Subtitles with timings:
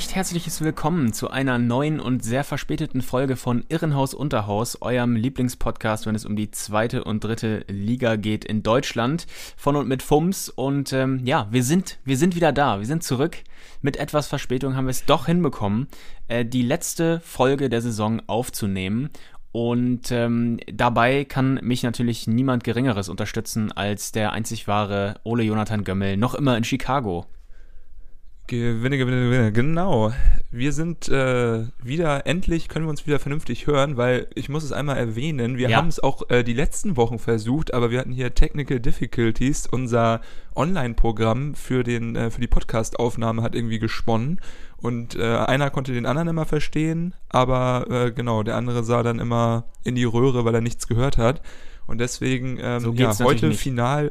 [0.00, 6.06] recht herzliches Willkommen zu einer neuen und sehr verspäteten Folge von Irrenhaus Unterhaus, eurem Lieblingspodcast,
[6.06, 9.26] wenn es um die zweite und dritte Liga geht in Deutschland.
[9.58, 10.48] Von und mit FUMS.
[10.48, 12.78] Und ähm, ja, wir sind, wir sind wieder da.
[12.78, 13.42] Wir sind zurück.
[13.82, 15.86] Mit etwas Verspätung haben wir es doch hinbekommen,
[16.28, 19.10] äh, die letzte Folge der Saison aufzunehmen.
[19.52, 25.84] Und ähm, dabei kann mich natürlich niemand Geringeres unterstützen als der einzig wahre Ole Jonathan
[25.84, 27.26] Gömmel, noch immer in Chicago.
[28.50, 29.52] Gewinne, Gewinne, Gewinne.
[29.52, 30.12] Genau.
[30.50, 34.72] Wir sind äh, wieder, endlich können wir uns wieder vernünftig hören, weil ich muss es
[34.72, 35.76] einmal erwähnen, wir ja.
[35.76, 39.68] haben es auch äh, die letzten Wochen versucht, aber wir hatten hier Technical Difficulties.
[39.68, 40.20] Unser
[40.56, 44.40] Online-Programm für, äh, für die Podcast-Aufnahme hat irgendwie gesponnen
[44.78, 49.20] und äh, einer konnte den anderen immer verstehen, aber äh, genau, der andere sah dann
[49.20, 51.40] immer in die Röhre, weil er nichts gehört hat.
[51.86, 54.10] Und deswegen, ähm, so ja, heute final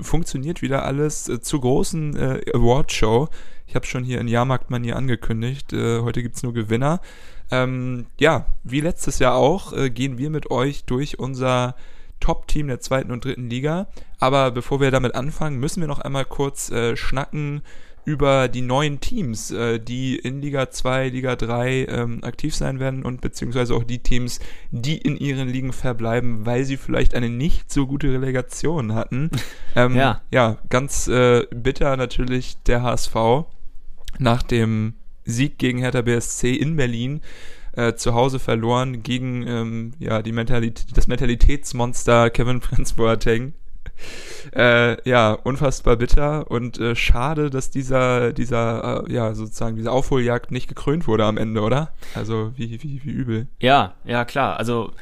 [0.00, 3.28] funktioniert wieder alles äh, zur großen äh, Award-Show.
[3.66, 5.72] Ich habe schon hier in Jahrmarktmanier angekündigt.
[5.72, 7.00] Äh, heute gibt's nur Gewinner.
[7.50, 11.74] Ähm, ja, wie letztes Jahr auch, äh, gehen wir mit euch durch unser
[12.20, 13.88] Top-Team der zweiten und dritten Liga.
[14.18, 17.62] Aber bevor wir damit anfangen, müssen wir noch einmal kurz äh, schnacken
[18.08, 23.04] über die neuen Teams, äh, die in Liga 2, Liga 3 ähm, aktiv sein werden
[23.04, 27.70] und beziehungsweise auch die Teams, die in ihren Ligen verbleiben, weil sie vielleicht eine nicht
[27.70, 29.30] so gute Relegation hatten.
[29.76, 30.22] Ähm, ja.
[30.32, 33.44] ja, ganz äh, bitter natürlich der HSV
[34.18, 37.20] nach dem Sieg gegen Hertha BSC in Berlin
[37.76, 43.52] äh, zu Hause verloren gegen ähm, ja, die Mentalität, das Mentalitätsmonster Kevin Prince Boateng
[44.54, 50.50] äh, ja, unfassbar bitter und äh, schade, dass dieser, dieser, äh, ja, sozusagen, diese Aufholjagd
[50.50, 51.92] nicht gekrönt wurde am Ende, oder?
[52.14, 53.48] Also, wie, wie, wie übel.
[53.60, 54.56] Ja, ja, klar.
[54.58, 54.92] Also,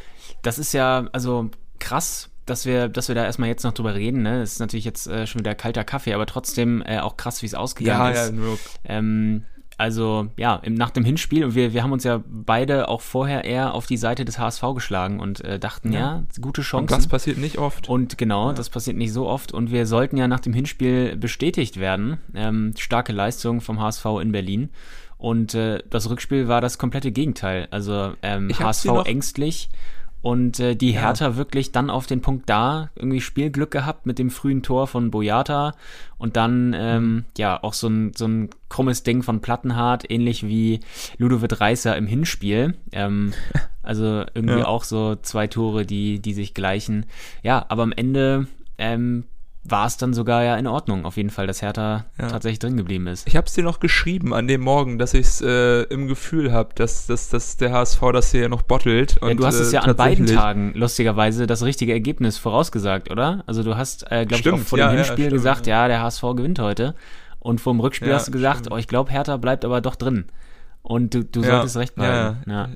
[0.42, 4.22] das ist ja, also krass, dass wir, dass wir da erstmal jetzt noch drüber reden.
[4.22, 4.40] Ne?
[4.40, 7.46] Das ist natürlich jetzt äh, schon wieder kalter Kaffee, aber trotzdem äh, auch krass, wie
[7.46, 8.30] es ausgegangen ja, ist.
[8.30, 8.58] Ja, nur.
[8.84, 9.44] Ähm,
[9.78, 13.44] also ja, im, nach dem Hinspiel, und wir, wir haben uns ja beide auch vorher
[13.44, 16.00] eher auf die Seite des HSV geschlagen und äh, dachten, ja.
[16.00, 16.82] ja, gute Chance.
[16.82, 17.88] Und das passiert nicht oft.
[17.88, 18.54] Und genau, ja.
[18.54, 19.52] das passiert nicht so oft.
[19.52, 22.18] Und wir sollten ja nach dem Hinspiel bestätigt werden.
[22.34, 24.70] Ähm, starke Leistung vom HSV in Berlin.
[25.18, 27.68] Und äh, das Rückspiel war das komplette Gegenteil.
[27.70, 29.68] Also ähm, HSV ängstlich
[30.22, 31.36] und äh, die Hertha ja.
[31.36, 35.74] wirklich dann auf den Punkt da, irgendwie Spielglück gehabt mit dem frühen Tor von Boyata
[36.18, 37.24] und dann ähm, mhm.
[37.38, 40.80] ja auch so ein, so ein krummes Ding von Plattenhardt, ähnlich wie
[41.18, 42.74] Ludovic Reißer im Hinspiel.
[42.92, 43.32] Ähm,
[43.82, 44.66] also irgendwie ja.
[44.66, 47.06] auch so zwei Tore, die, die sich gleichen.
[47.42, 48.48] Ja, aber am Ende
[48.78, 49.24] ähm,
[49.70, 52.28] war es dann sogar ja in Ordnung, auf jeden Fall, dass Hertha ja.
[52.28, 53.26] tatsächlich drin geblieben ist.
[53.26, 56.52] Ich habe es dir noch geschrieben an dem Morgen, dass ich es äh, im Gefühl
[56.52, 59.18] habe, dass, dass, dass der HSV das hier noch bottelt.
[59.20, 63.10] Und, ja, du hast es ja äh, an beiden Tagen lustigerweise das richtige Ergebnis vorausgesagt,
[63.10, 63.44] oder?
[63.46, 66.22] Also du hast, äh, glaube ich, auch vor ja, dem Hinspiel gesagt, ja, der HSV
[66.36, 66.94] gewinnt heute.
[67.38, 68.72] Und vor dem Rückspiel hast du gesagt, stimmt.
[68.72, 70.26] oh, ich glaube, Hertha bleibt aber doch drin.
[70.82, 72.50] Und du, du solltest recht behalten.
[72.50, 72.68] Ja.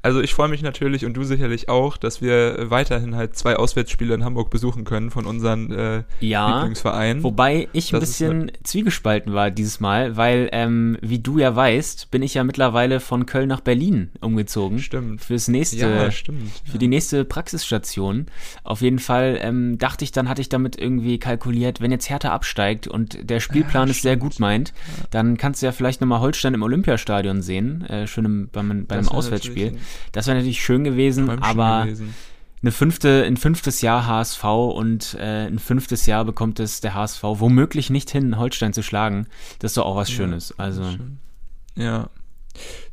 [0.00, 4.14] Also ich freue mich natürlich und du sicherlich auch, dass wir weiterhin halt zwei Auswärtsspiele
[4.14, 7.22] in Hamburg besuchen können von unseren äh, ja, Lieblingsvereinen.
[7.24, 10.48] Wobei ich ein das bisschen zwiegespalten war dieses Mal, weil
[11.00, 14.78] wie du ja weißt, bin ich ja mittlerweile von Köln nach Berlin umgezogen.
[14.78, 15.22] Stimmt.
[15.22, 16.78] Fürs nächste, ja, stimmt, für ja.
[16.78, 18.26] die nächste Praxisstation.
[18.64, 22.32] Auf jeden Fall ähm, dachte ich, dann hatte ich damit irgendwie kalkuliert, wenn jetzt Hertha
[22.32, 24.72] absteigt und der Spielplan es sehr gut meint,
[25.10, 28.96] dann kannst du ja vielleicht nochmal Holstein im Olympiastadion sehen, äh, schön im, bei, bei
[28.96, 29.78] einem Auswärtsspiel.
[30.12, 32.14] Das wäre natürlich schön gewesen, aber gewesen.
[32.62, 37.22] eine fünfte, ein fünftes Jahr HSV und äh, ein fünftes Jahr bekommt es der HSV
[37.22, 39.26] womöglich nicht hin, Holstein zu schlagen.
[39.58, 40.54] Das ist doch auch was Schönes.
[40.56, 40.82] Ja, also.
[41.74, 42.10] Ja.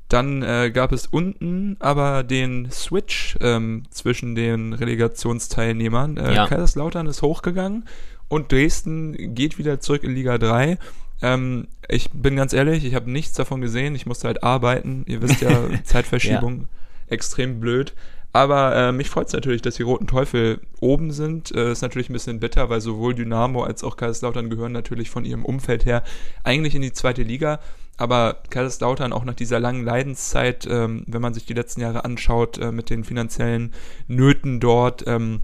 [0.07, 6.17] Dann äh, gab es unten aber den Switch ähm, zwischen den Relegationsteilnehmern.
[6.17, 6.47] Äh, ja.
[6.47, 7.85] Kaiserslautern ist hochgegangen
[8.27, 10.77] und Dresden geht wieder zurück in Liga 3.
[11.21, 13.95] Ähm, ich bin ganz ehrlich, ich habe nichts davon gesehen.
[13.95, 15.05] Ich musste halt arbeiten.
[15.07, 16.61] Ihr wisst ja, Zeitverschiebung.
[16.61, 16.67] ja
[17.07, 17.93] extrem blöd.
[18.35, 21.55] Aber äh, mich freut es natürlich, dass die Roten Teufel oben sind.
[21.55, 25.23] Äh, ist natürlich ein bisschen bitter, weil sowohl Dynamo als auch Kaiserslautern gehören natürlich von
[25.23, 26.03] ihrem Umfeld her
[26.43, 27.61] eigentlich in die zweite Liga.
[27.95, 32.57] Aber Kaiserslautern auch nach dieser langen Leidenszeit, ähm, wenn man sich die letzten Jahre anschaut,
[32.57, 33.73] äh, mit den finanziellen
[34.09, 35.39] Nöten dort, ähm,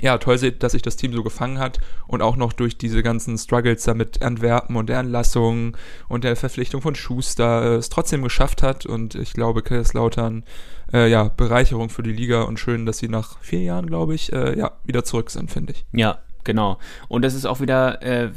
[0.00, 3.38] ja, toll, dass sich das Team so gefangen hat und auch noch durch diese ganzen
[3.38, 5.76] Struggles da mit Antwerpen und der Entlassung
[6.08, 10.44] und der Verpflichtung von Schuster äh, es trotzdem geschafft hat und ich glaube, Kaiserslautern,
[10.92, 14.32] äh, ja, Bereicherung für die Liga und schön, dass sie nach vier Jahren, glaube ich,
[14.32, 15.84] äh, ja, wieder zurück sind, finde ich.
[15.92, 16.78] Ja, genau.
[17.08, 18.30] Und das ist auch wieder äh,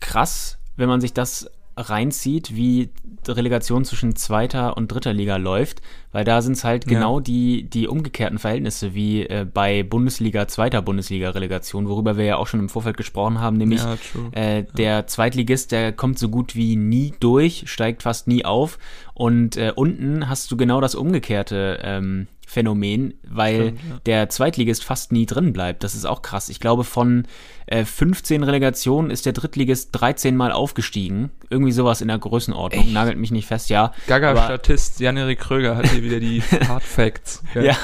[0.00, 2.90] krass, wenn man sich das reinzieht, wie
[3.26, 5.80] Relegation zwischen zweiter und dritter Liga läuft,
[6.10, 6.98] weil da sind es halt ja.
[6.98, 12.46] genau die, die umgekehrten Verhältnisse wie äh, bei Bundesliga, zweiter Bundesliga-Relegation, worüber wir ja auch
[12.46, 13.96] schon im Vorfeld gesprochen haben, nämlich ja,
[14.32, 15.06] äh, der.
[15.06, 18.78] Zweitligist, der kommt so gut wie nie durch, steigt fast nie auf
[19.14, 24.00] und äh, unten hast du genau das umgekehrte ähm, Phänomen, weil Stimmt, ja.
[24.04, 25.84] der Zweitligist fast nie drin bleibt.
[25.84, 26.50] Das ist auch krass.
[26.50, 27.24] Ich glaube, von
[27.66, 31.30] äh, 15 Relegationen ist der Drittligist 13 Mal aufgestiegen.
[31.48, 32.84] Irgendwie sowas in der Größenordnung.
[32.84, 32.92] Echt?
[32.92, 33.92] Nagelt mich nicht fest, ja.
[34.06, 37.42] Gaga-Statist Jan-Erik Kröger hat hier wieder die Hard Facts.
[37.54, 37.62] Ja.
[37.62, 37.76] ja.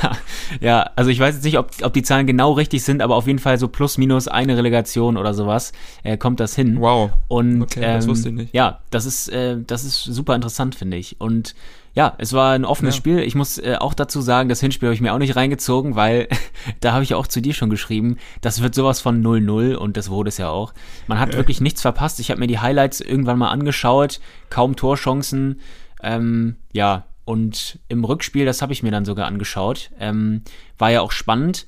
[0.60, 3.26] ja, also ich weiß jetzt nicht, ob, ob die Zahlen genau richtig sind, aber auf
[3.26, 5.72] jeden Fall so plus minus eine Relegation oder sowas
[6.02, 6.78] äh, kommt das hin.
[6.78, 7.12] Wow.
[7.28, 8.54] Und okay, ähm, das wusste ich nicht.
[8.54, 11.18] Ja, das ist, äh, das ist super interessant, finde ich.
[11.22, 11.54] Und
[11.98, 12.98] ja, es war ein offenes ja.
[12.98, 13.18] Spiel.
[13.18, 16.28] Ich muss äh, auch dazu sagen, das Hinspiel habe ich mir auch nicht reingezogen, weil
[16.80, 20.08] da habe ich auch zu dir schon geschrieben, das wird sowas von 0-0 und das
[20.08, 20.74] wurde es ja auch.
[21.08, 21.38] Man hat ja.
[21.38, 22.20] wirklich nichts verpasst.
[22.20, 25.60] Ich habe mir die Highlights irgendwann mal angeschaut, kaum Torchancen.
[26.00, 30.42] Ähm, ja, und im Rückspiel, das habe ich mir dann sogar angeschaut, ähm,
[30.78, 31.66] war ja auch spannend.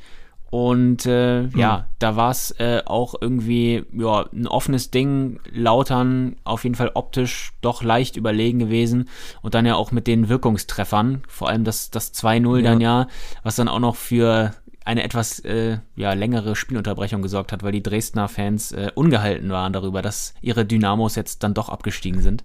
[0.51, 1.57] Und äh, mhm.
[1.57, 5.39] ja, da war es äh, auch irgendwie ja, ein offenes Ding.
[5.53, 9.09] Lautern auf jeden Fall optisch doch leicht überlegen gewesen.
[9.43, 12.63] Und dann ja auch mit den Wirkungstreffern, vor allem das, das 2-0 ja.
[12.63, 13.07] dann ja,
[13.45, 14.51] was dann auch noch für
[14.85, 19.73] eine etwas äh, ja, längere Spielunterbrechung gesorgt hat, weil die Dresdner Fans äh, ungehalten waren
[19.73, 22.43] darüber, dass ihre Dynamos jetzt dann doch abgestiegen sind.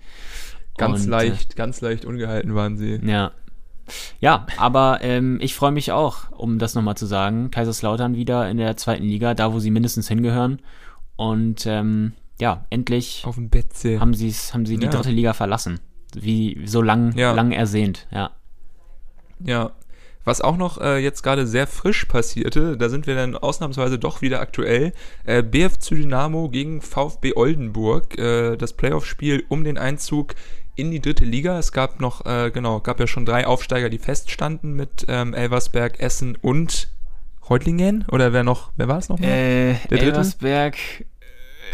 [0.78, 3.00] Ganz Und, leicht, ganz leicht ungehalten waren sie.
[3.04, 3.32] Ja,
[4.20, 8.58] ja, aber ähm, ich freue mich auch, um das nochmal zu sagen, Kaiserslautern wieder in
[8.58, 10.60] der zweiten Liga, da wo sie mindestens hingehören.
[11.16, 14.00] Und ähm, ja, endlich Auf dem Betze.
[14.00, 14.92] haben, sie's, haben sie die ja.
[14.92, 15.80] dritte Liga verlassen.
[16.14, 17.34] Wie so lang, ja.
[17.34, 18.32] lang ersehnt, ja.
[19.40, 19.72] Ja.
[20.26, 24.24] Was auch noch äh, jetzt gerade sehr frisch passierte, da sind wir dann ausnahmsweise doch
[24.24, 24.92] wieder aktuell.
[25.24, 28.18] Äh, BFC Dynamo gegen VfB Oldenburg.
[28.18, 30.34] Äh, das Playoff-Spiel um den Einzug
[30.76, 31.58] in die dritte Liga.
[31.58, 36.00] Es gab noch, äh, genau, gab ja schon drei Aufsteiger, die feststanden mit ähm, Elversberg,
[36.00, 36.90] Essen und
[37.50, 38.06] Reutlingen.
[38.12, 39.20] Oder wer noch, wer war es noch?
[39.20, 40.06] Äh, Der dritte?
[40.06, 40.76] Elversberg.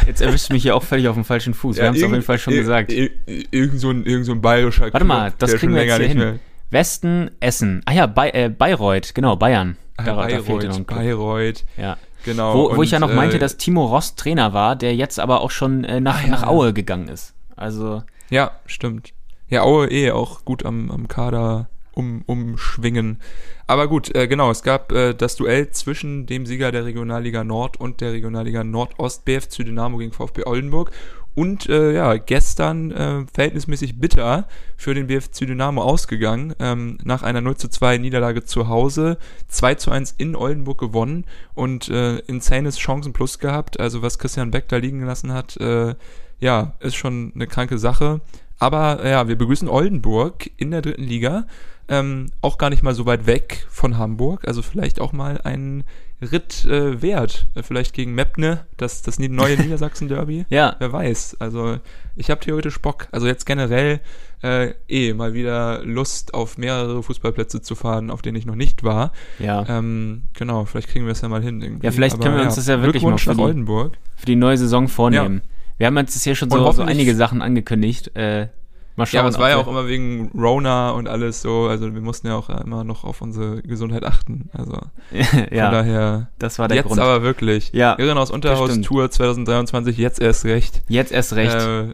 [0.06, 1.76] Jetzt erwischt mich hier auch völlig auf dem falschen Fuß.
[1.76, 2.92] Wir ja, haben es auf jeden Fall schon gesagt.
[2.92, 6.18] Irgend so ein, irgend so ein bayerischer Warte mal, das kriegen wir jetzt hier hin.
[6.18, 6.40] Mehr.
[6.70, 7.82] Westen, Essen.
[7.86, 9.78] Ah ja, Be äh, Bayreuth, genau, Bayern.
[9.98, 11.66] Ah, da, Bayreuth, da Bayreuth.
[11.78, 11.98] Ja.
[12.24, 12.54] Genau.
[12.54, 15.20] Wo, wo und, ich ja noch meinte, äh, dass Timo Rost Trainer war, der jetzt
[15.20, 17.34] aber auch schon äh, nach, ah, ja, nach Aue gegangen ist.
[17.56, 18.04] Also.
[18.32, 19.14] Ja, stimmt.
[19.50, 23.20] Ja, Aue eh auch gut am, am Kader um, umschwingen.
[23.68, 27.78] Aber gut, äh, genau, es gab äh, das Duell zwischen dem Sieger der Regionalliga Nord
[27.78, 30.92] und der Regionalliga Nordost, BFC Dynamo gegen VfB Oldenburg.
[31.36, 36.56] Und äh, ja, gestern äh, verhältnismäßig bitter für den BFC Dynamo ausgegangen.
[36.60, 39.18] Ähm, nach einer 0 zu 2 Niederlage zu Hause,
[39.50, 43.78] 2 zu 1 in Oldenburg gewonnen und äh, insanes Chancenplus gehabt.
[43.78, 45.96] Also was Christian Beck da liegen gelassen hat, äh,
[46.42, 48.20] ja, ist schon eine kranke Sache.
[48.60, 51.46] Aber ja, wir begrüßen Oldenburg in der dritten Liga.
[51.88, 54.48] Ähm, auch gar nicht mal so weit weg von Hamburg.
[54.48, 55.84] Also vielleicht auch mal ein
[56.22, 57.48] Ritt äh, wert.
[57.64, 60.46] Vielleicht gegen Mepne, das, das neue Niedersachsen-Derby.
[60.50, 60.76] ja.
[60.78, 61.38] Wer weiß.
[61.40, 61.80] Also
[62.16, 63.08] ich habe theoretisch Bock.
[63.12, 64.00] Also jetzt generell
[64.44, 68.84] äh, eh mal wieder Lust auf mehrere Fußballplätze zu fahren, auf denen ich noch nicht
[68.84, 69.12] war.
[69.40, 69.66] Ja.
[69.68, 71.62] Ähm, genau, vielleicht kriegen wir es ja mal hin.
[71.62, 71.86] Irgendwie.
[71.86, 74.36] Ja, vielleicht Aber, können wir uns ja, das ja wirklich mal für die, für die
[74.36, 75.42] neue Saison vornehmen.
[75.44, 75.52] Ja.
[75.78, 78.12] Wir haben jetzt hier schon so, so einige Sachen angekündigt.
[78.16, 78.48] Äh,
[78.96, 79.16] mal schauen.
[79.16, 81.68] Ja, aber es war ja auch immer wegen Rona und alles so.
[81.68, 84.50] Also wir mussten ja auch immer noch auf unsere Gesundheit achten.
[84.54, 84.74] Also
[85.12, 86.30] ja, von daher.
[86.40, 87.00] Das war der jetzt Grund.
[87.00, 87.72] Jetzt aber wirklich.
[87.74, 87.98] Ja.
[87.98, 89.98] Irren aus Unterhaus Tour 2023.
[89.98, 90.82] Jetzt erst recht.
[90.88, 91.56] Jetzt erst recht.
[91.56, 91.94] Äh,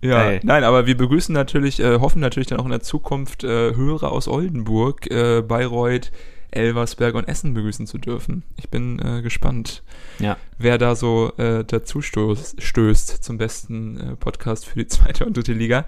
[0.00, 0.40] ja, Geil.
[0.44, 4.12] nein, aber wir begrüßen natürlich, äh, hoffen natürlich dann auch in der Zukunft äh, Hörer
[4.12, 6.12] aus Oldenburg, äh, Bayreuth,
[6.50, 8.42] Elversberg und Essen begrüßen zu dürfen.
[8.56, 9.82] Ich bin äh, gespannt,
[10.18, 10.36] ja.
[10.58, 15.36] wer da so äh, dazu stößt, stößt zum besten äh, Podcast für die zweite und
[15.36, 15.84] dritte Liga.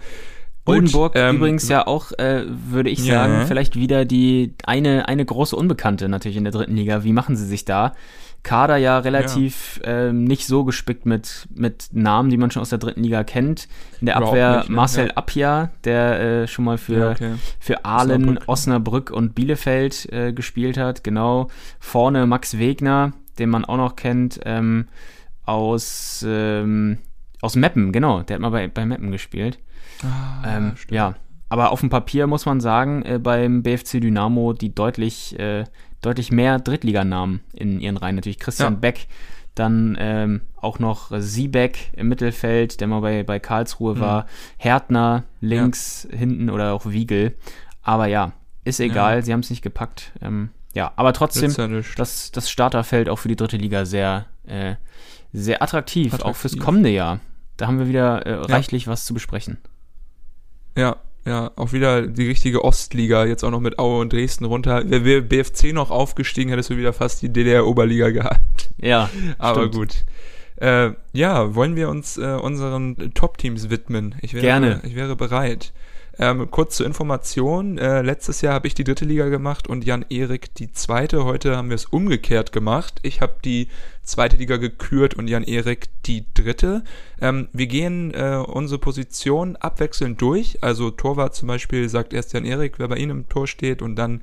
[0.66, 3.46] Oldenburg ähm, übrigens ja auch, äh, würde ich sagen, ja.
[3.46, 7.02] vielleicht wieder die eine, eine große Unbekannte natürlich in der dritten Liga.
[7.02, 7.94] Wie machen sie sich da?
[8.42, 10.08] Kader ja relativ ja.
[10.08, 13.68] Ähm, nicht so gespickt mit, mit Namen, die man schon aus der dritten Liga kennt.
[14.00, 14.70] In der Abwehr nicht?
[14.70, 15.14] Marcel ja.
[15.14, 17.34] Appia, der äh, schon mal für, ja, okay.
[17.58, 21.04] für Ahlen, Osnabrück, Osnabrück und Bielefeld äh, gespielt hat.
[21.04, 21.48] Genau.
[21.78, 24.88] Vorne Max Wegner, den man auch noch kennt, ähm,
[25.44, 26.98] aus, ähm,
[27.42, 28.22] aus Meppen, genau.
[28.22, 29.58] Der hat mal bei, bei Meppen gespielt.
[30.02, 31.14] Ah, ähm, ja,
[31.50, 35.64] aber auf dem Papier muss man sagen, äh, beim BFC Dynamo die deutlich, äh,
[36.00, 38.16] deutlich mehr Drittliganamen in ihren Reihen.
[38.16, 38.78] Natürlich Christian ja.
[38.80, 39.06] Beck,
[39.54, 44.00] dann ähm, auch noch Siebeck im Mittelfeld, der mal bei, bei Karlsruhe mhm.
[44.00, 44.26] war,
[44.56, 46.18] Härtner links ja.
[46.18, 47.36] hinten oder auch Wiegel.
[47.82, 48.32] Aber ja,
[48.64, 49.22] ist egal, ja.
[49.22, 50.12] sie haben es nicht gepackt.
[50.20, 51.52] Ähm, ja, aber trotzdem,
[51.96, 54.76] das, das Starterfeld auch für die dritte Liga sehr, äh,
[55.32, 57.20] sehr attraktiv, attraktiv, auch fürs kommende Jahr.
[57.56, 59.58] Da haben wir wieder äh, reichlich was zu besprechen.
[60.76, 60.96] Ja,
[61.26, 64.82] ja, auch wieder die richtige Ostliga, jetzt auch noch mit Aue und Dresden runter.
[64.88, 68.70] Wäre BFC noch aufgestiegen, hättest du wieder fast die DDR-Oberliga gehabt.
[68.78, 69.74] Ja, aber stimmt.
[69.74, 70.04] gut.
[70.56, 74.14] Äh, ja, wollen wir uns äh, unseren Top-Teams widmen?
[74.20, 74.80] Ich wäre, Gerne.
[74.84, 75.72] Ich wäre bereit.
[76.18, 80.54] Ähm, kurz zur Information, äh, letztes Jahr habe ich die dritte Liga gemacht und Jan-Erik
[80.54, 81.24] die zweite.
[81.24, 83.00] Heute haben wir es umgekehrt gemacht.
[83.02, 83.68] Ich habe die
[84.02, 86.82] zweite Liga gekürt und Jan-Erik die dritte.
[87.20, 90.62] Ähm, wir gehen äh, unsere Position abwechselnd durch.
[90.62, 94.20] Also Torwart zum Beispiel sagt erst Jan-Erik, wer bei Ihnen im Tor steht und dann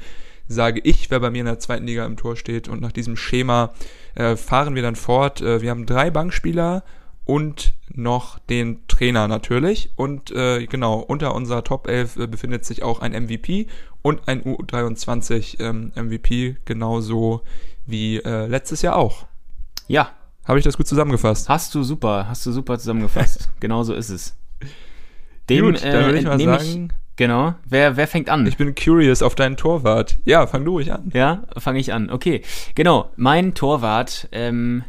[0.48, 2.68] sage ich, wer bei mir in der zweiten Liga im Tor steht.
[2.68, 3.74] Und nach diesem Schema
[4.16, 5.42] äh, fahren wir dann fort.
[5.42, 6.84] Äh, wir haben drei Bankspieler
[7.28, 9.92] und noch den Trainer natürlich.
[9.96, 13.68] Und äh, genau, unter unserer Top 11 äh, befindet sich auch ein MVP
[14.02, 17.42] und ein U23 ähm, MVP, genauso
[17.86, 19.26] wie äh, letztes Jahr auch.
[19.88, 20.12] Ja.
[20.46, 21.50] Habe ich das gut zusammengefasst?
[21.50, 23.50] Hast du super, hast du super zusammengefasst.
[23.60, 24.38] genau so ist es.
[25.50, 26.90] Dem, gut, dann würde ich mal sagen.
[26.90, 27.56] Ich, genau.
[27.68, 28.48] Wer, wer fängt an?
[28.48, 30.18] Ich bin curious auf deinen Torwart.
[30.24, 31.12] Ja, fang du ruhig an.
[31.14, 32.10] Ja, fange ich an.
[32.10, 32.42] Okay.
[32.76, 33.12] Genau.
[33.18, 34.86] Mein Torwart ähm,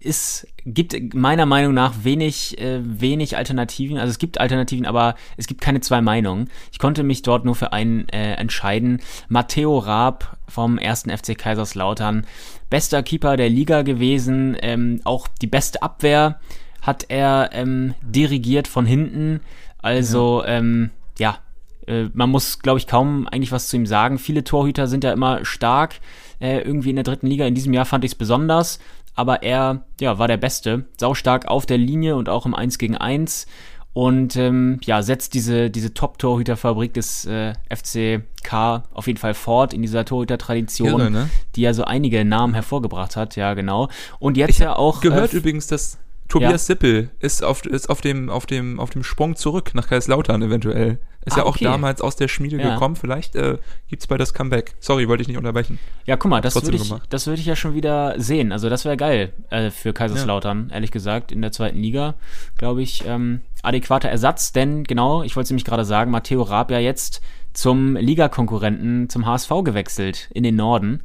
[0.00, 3.98] ist, gibt meiner Meinung nach wenig, äh, wenig Alternativen.
[3.98, 6.50] Also es gibt Alternativen, aber es gibt keine zwei Meinungen.
[6.72, 9.00] Ich konnte mich dort nur für einen äh, entscheiden.
[9.28, 12.26] Matteo Raab vom ersten FC Kaiserslautern.
[12.70, 14.56] Bester Keeper der Liga gewesen.
[14.60, 16.40] Ähm, auch die beste Abwehr
[16.82, 19.40] hat er ähm, dirigiert von hinten.
[19.80, 21.38] Also, ja, ähm, ja
[21.86, 24.18] äh, man muss, glaube ich, kaum eigentlich was zu ihm sagen.
[24.18, 25.96] Viele Torhüter sind ja immer stark
[26.40, 27.46] äh, irgendwie in der dritten Liga.
[27.46, 28.78] In diesem Jahr fand ich es besonders
[29.14, 32.96] aber er ja, war der Beste, saustark auf der Linie und auch im 1 gegen
[32.96, 33.46] 1
[33.94, 39.82] und ähm, ja, setzt diese, diese Top-Torhüterfabrik des äh, FCK auf jeden Fall fort in
[39.82, 41.30] dieser Torhüter-Tradition, ne?
[41.54, 43.88] die ja so einige Namen hervorgebracht hat, ja genau.
[44.18, 45.00] Und jetzt ich ja auch.
[45.00, 45.98] Gehört äh, übrigens, dass
[46.34, 46.74] Tobias ja.
[46.74, 50.98] Sippel ist auf, ist auf dem, auf dem, auf dem Sprung zurück nach Kaiserslautern eventuell.
[51.24, 51.64] Ist ah, ja auch okay.
[51.64, 52.74] damals aus der Schmiede ja.
[52.74, 52.96] gekommen.
[52.96, 53.58] Vielleicht äh,
[53.96, 54.74] es bald das Comeback.
[54.80, 55.78] Sorry, wollte ich nicht unterbrechen.
[56.06, 58.50] Ja, guck mal, das würde ich, das würde ich ja schon wieder sehen.
[58.50, 60.74] Also das wäre geil äh, für Kaiserslautern, ja.
[60.74, 62.14] ehrlich gesagt, in der zweiten Liga,
[62.58, 64.50] glaube ich, ähm, adäquater Ersatz.
[64.50, 67.22] Denn genau, ich wollte es nämlich gerade sagen, Matteo Raab ja jetzt
[67.52, 71.00] zum Ligakonkurrenten, zum HSV gewechselt in den Norden.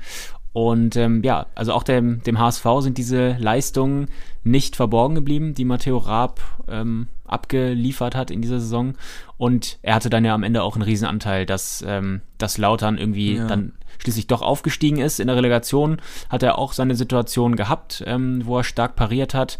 [0.51, 4.07] Und ähm, ja, also auch dem, dem HSV sind diese Leistungen
[4.43, 8.95] nicht verborgen geblieben, die Matteo Raab ähm, abgeliefert hat in dieser Saison.
[9.37, 13.35] Und er hatte dann ja am Ende auch einen Riesenanteil, dass, ähm, dass Lautern irgendwie
[13.35, 13.47] ja.
[13.47, 15.19] dann schließlich doch aufgestiegen ist.
[15.19, 19.59] In der Relegation hat er auch seine Situation gehabt, ähm, wo er stark pariert hat.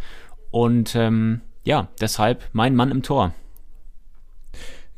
[0.49, 3.33] Und ähm, ja, deshalb mein Mann im Tor.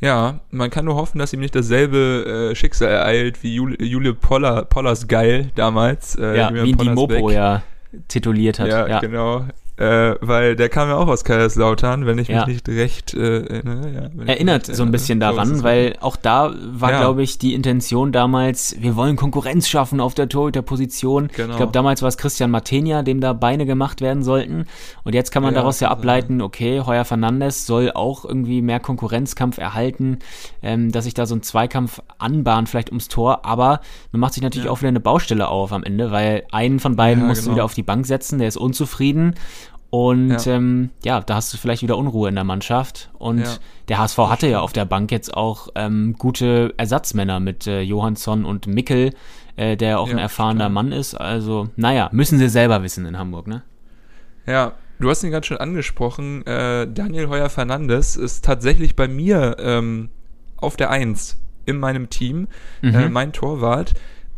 [0.02, 4.14] Ja, man kann nur hoffen, dass ihm nicht dasselbe äh, Schicksal ereilt wie Jule, Jule
[4.16, 6.16] Poller, Pollers Geil damals.
[6.16, 7.62] Äh, ja, wie die Mopo ja
[8.08, 8.68] tituliert hat.
[8.68, 9.00] Ja, ja.
[9.00, 9.46] genau
[9.82, 12.46] äh, weil der kam ja auch aus Kaiserslautern, wenn ich ja.
[12.46, 16.54] mich nicht recht äh, ne, ja, erinnert so ein bisschen daran, so weil auch da
[16.72, 17.00] war, ja.
[17.00, 21.30] glaube ich, die Intention damals, wir wollen Konkurrenz schaffen auf der Torhüterposition.
[21.36, 21.50] Genau.
[21.50, 24.66] Ich glaube, damals war es Christian Martenia, dem da Beine gemacht werden sollten.
[25.04, 29.58] Und jetzt kann man daraus ja ableiten, okay, Heuer Fernandes soll auch irgendwie mehr Konkurrenzkampf
[29.58, 30.20] erhalten,
[30.62, 33.46] ähm, dass sich da so ein Zweikampf anbahnt, vielleicht ums Tor.
[33.46, 36.96] Aber man macht sich natürlich auch wieder eine Baustelle auf am Ende, weil einen von
[36.96, 37.52] beiden musst genau.
[37.52, 39.34] du wieder auf die Bank setzen, der ist unzufrieden.
[39.92, 40.54] Und ja.
[40.54, 43.12] Ähm, ja, da hast du vielleicht wieder Unruhe in der Mannschaft.
[43.20, 43.58] Und ja.
[43.90, 48.46] der HSV hatte ja auf der Bank jetzt auch ähm, gute Ersatzmänner mit äh, Johansson
[48.46, 49.14] und Mickel,
[49.58, 50.70] äh, der auch ja, ein erfahrener klar.
[50.70, 51.14] Mann ist.
[51.14, 53.64] Also, naja, müssen sie selber wissen in Hamburg, ne?
[54.48, 54.72] Ja,
[55.02, 56.48] du hast ihn gerade schon angesprochen.
[56.48, 60.10] Äh, Daniel Heuer Fernandes ist tatsächlich bei mir ähm,
[60.56, 62.48] auf der Eins in meinem Team,
[62.82, 62.96] mhm.
[62.96, 63.94] Äh, mein Torwart.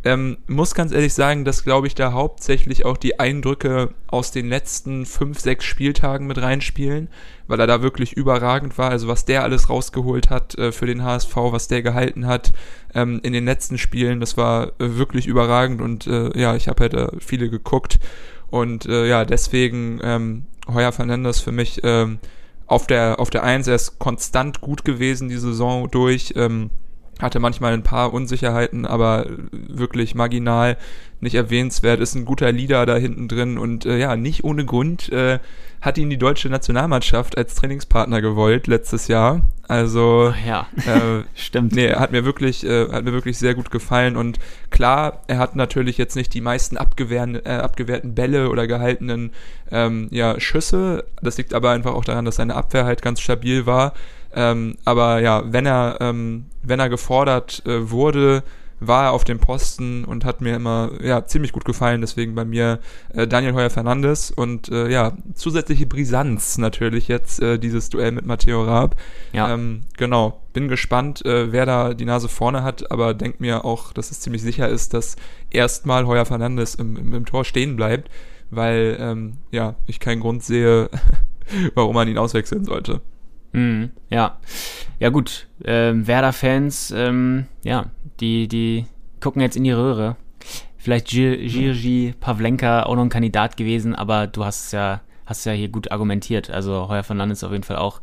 [0.06, 4.48] Ähm, muss ganz ehrlich sagen, dass, glaube ich, da hauptsächlich auch die Eindrücke aus den
[4.50, 7.08] letzten fünf, sechs Spieltagen mit reinspielen,
[7.46, 8.90] weil er da wirklich überragend war.
[8.90, 12.52] Also was der alles rausgeholt hat äh, für den HSV, was der gehalten hat
[12.94, 16.82] ähm, in den letzten Spielen, das war äh, wirklich überragend und äh, ja, ich habe
[16.82, 17.98] halt äh, viele geguckt
[18.50, 22.18] und äh, ja, deswegen ähm, Heuer Fernandes für mich ähm,
[22.66, 26.34] auf der auf der Eins, er ist konstant gut gewesen die Saison durch.
[26.36, 26.70] Ähm,
[27.20, 30.76] hatte manchmal ein paar Unsicherheiten, aber wirklich marginal,
[31.20, 35.10] nicht erwähnenswert, ist ein guter Leader da hinten drin und äh, ja, nicht ohne Grund
[35.10, 35.38] äh,
[35.80, 39.42] hat ihn die deutsche Nationalmannschaft als Trainingspartner gewollt letztes Jahr.
[39.66, 41.72] Also Ach ja, äh, stimmt.
[41.72, 44.38] Nee, hat mir wirklich, äh, hat mir wirklich sehr gut gefallen und
[44.70, 49.32] klar, er hat natürlich jetzt nicht die meisten abgewehrten, äh, abgewehrten Bälle oder gehaltenen
[49.70, 51.04] ähm, ja, Schüsse.
[51.22, 53.94] Das liegt aber einfach auch daran, dass seine Abwehr halt ganz stabil war.
[54.34, 58.42] Ähm, aber ja, wenn er, ähm, wenn er gefordert äh, wurde,
[58.80, 62.00] war er auf dem Posten und hat mir immer ja ziemlich gut gefallen.
[62.00, 62.80] Deswegen bei mir
[63.12, 68.26] äh, Daniel Heuer Fernandes und äh, ja zusätzliche Brisanz natürlich jetzt äh, dieses Duell mit
[68.26, 68.96] Matteo Raab.
[69.32, 69.52] Ja.
[69.52, 73.92] Ähm, genau, bin gespannt, äh, wer da die Nase vorne hat, aber denk mir auch,
[73.92, 75.16] dass es ziemlich sicher ist, dass
[75.50, 78.10] erstmal Heuer Fernandes im, im, im Tor stehen bleibt,
[78.50, 80.90] weil ähm, ja ich keinen Grund sehe,
[81.74, 83.00] warum man ihn auswechseln sollte.
[83.54, 84.38] Mhm, ja,
[84.98, 85.46] ja gut.
[85.64, 87.86] Ähm, Werder-Fans, ähm, ja,
[88.20, 88.86] die, die
[89.20, 90.16] gucken jetzt in die Röhre.
[90.76, 95.68] Vielleicht Jirgi Pavlenka auch noch ein Kandidat gewesen, aber du hast ja hast ja hier
[95.68, 96.50] gut argumentiert.
[96.50, 98.00] Also Heuer von Landes auf jeden Fall auch.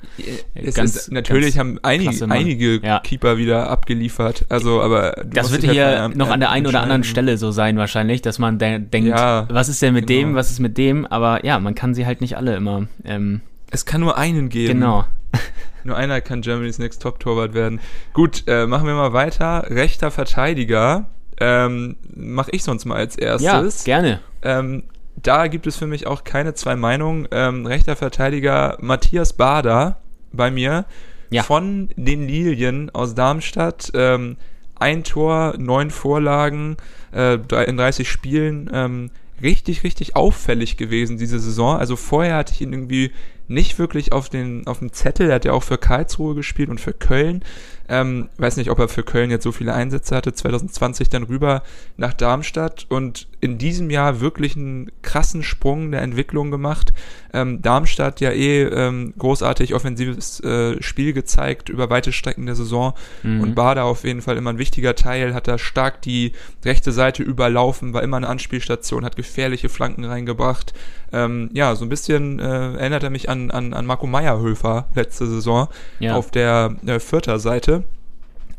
[0.56, 3.00] Es ganz, ist, natürlich ganz haben einige, einige ja.
[3.00, 4.46] Keeper wieder abgeliefert.
[4.50, 7.78] Also, aber das wird hier halt noch an der einen oder anderen Stelle so sein
[7.78, 10.20] wahrscheinlich, dass man de denkt, ja, was ist denn mit genau.
[10.20, 11.06] dem, was ist mit dem?
[11.06, 12.88] Aber ja, man kann sie halt nicht alle immer.
[13.06, 14.80] Ähm, es kann nur einen geben.
[14.80, 15.06] Genau.
[15.84, 17.80] Nur einer kann Germany's Next Top Torwart werden.
[18.14, 19.66] Gut, äh, machen wir mal weiter.
[19.70, 21.08] Rechter Verteidiger.
[21.40, 23.86] Ähm, Mache ich sonst mal als erstes.
[23.88, 24.20] Ja, gerne.
[24.44, 24.84] Ähm,
[25.16, 27.28] da gibt es für mich auch keine zwei Meinungen.
[27.32, 29.98] Ähm, rechter Verteidiger Matthias Bader
[30.32, 30.86] bei mir
[31.32, 31.42] ja.
[31.42, 33.92] von den Lilien aus Darmstadt.
[33.96, 34.38] Ähm,
[34.76, 36.78] ein Tor, neun Vorlagen
[37.14, 37.36] äh,
[37.66, 38.70] in 30 Spielen.
[38.72, 39.12] Ähm,
[39.42, 41.78] richtig, richtig auffällig gewesen diese Saison.
[41.78, 43.12] Also vorher hatte ich ihn irgendwie
[43.48, 45.30] nicht wirklich auf, den, auf dem Zettel.
[45.30, 47.44] Er hat ja auch für Karlsruhe gespielt und für Köln.
[47.90, 50.34] Ähm, weiß nicht, ob er für Köln jetzt so viele Einsätze hatte.
[50.34, 51.64] 2020 dann rüber
[51.98, 56.94] nach Darmstadt und in diesem Jahr wirklich einen krassen Sprung der Entwicklung gemacht.
[57.34, 62.94] Ähm, Darmstadt ja eh ähm, großartig offensives äh, Spiel gezeigt über weite Strecken der Saison
[63.24, 63.42] mhm.
[63.42, 67.24] und Bader auf jeden Fall immer ein wichtiger Teil, hat da stark die rechte Seite
[67.24, 70.74] überlaufen, war immer eine Anspielstation, hat gefährliche Flanken reingebracht.
[71.12, 75.26] Ähm, ja, so ein bisschen äh, erinnert er mich an, an, an Marco Meyerhöfer letzte
[75.26, 75.68] Saison
[76.00, 76.16] ja.
[76.16, 77.84] auf der äh, Vierter Seite.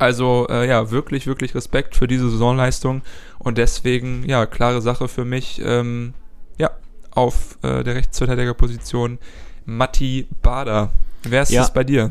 [0.02, 3.02] Also äh, ja, wirklich, wirklich Respekt für diese Saisonleistung
[3.42, 6.14] und deswegen, ja, klare Sache für mich, ähm,
[6.59, 6.70] ja,
[7.11, 9.18] auf äh, der Rechtsverteidigerposition
[9.64, 10.90] Matti Bader.
[11.24, 11.62] Wer ist ja.
[11.62, 12.11] das bei dir?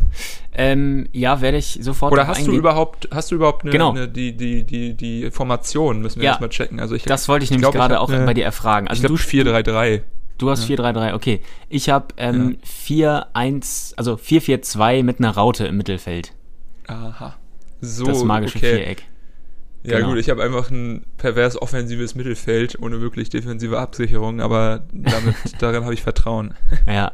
[0.53, 2.13] Ähm, ja, werde ich sofort.
[2.13, 3.91] Oder hast du überhaupt, hast du überhaupt eine, genau.
[3.91, 6.01] eine, die, die, die, die Formation?
[6.01, 6.31] Müssen wir ja.
[6.31, 6.79] jetzt mal checken.
[6.79, 8.87] Also ich, das wollte ich, ich nämlich gerade auch eine, bei dir erfragen.
[8.87, 10.01] Also ich glaube 4-3-3.
[10.37, 10.75] Du hast ja.
[10.75, 11.41] 4-3-3, okay.
[11.69, 12.57] Ich habe ähm,
[12.89, 13.23] ja.
[13.33, 16.33] 4-1, also 4-4-2 mit einer Raute im Mittelfeld.
[16.87, 17.35] Aha.
[17.81, 18.75] So, das magische okay.
[18.75, 19.03] Viereck.
[19.83, 20.09] Ja genau.
[20.09, 25.83] gut, ich habe einfach ein pervers offensives Mittelfeld ohne wirklich defensive Absicherung, aber damit daran
[25.83, 26.53] habe ich Vertrauen.
[26.85, 27.13] Ja,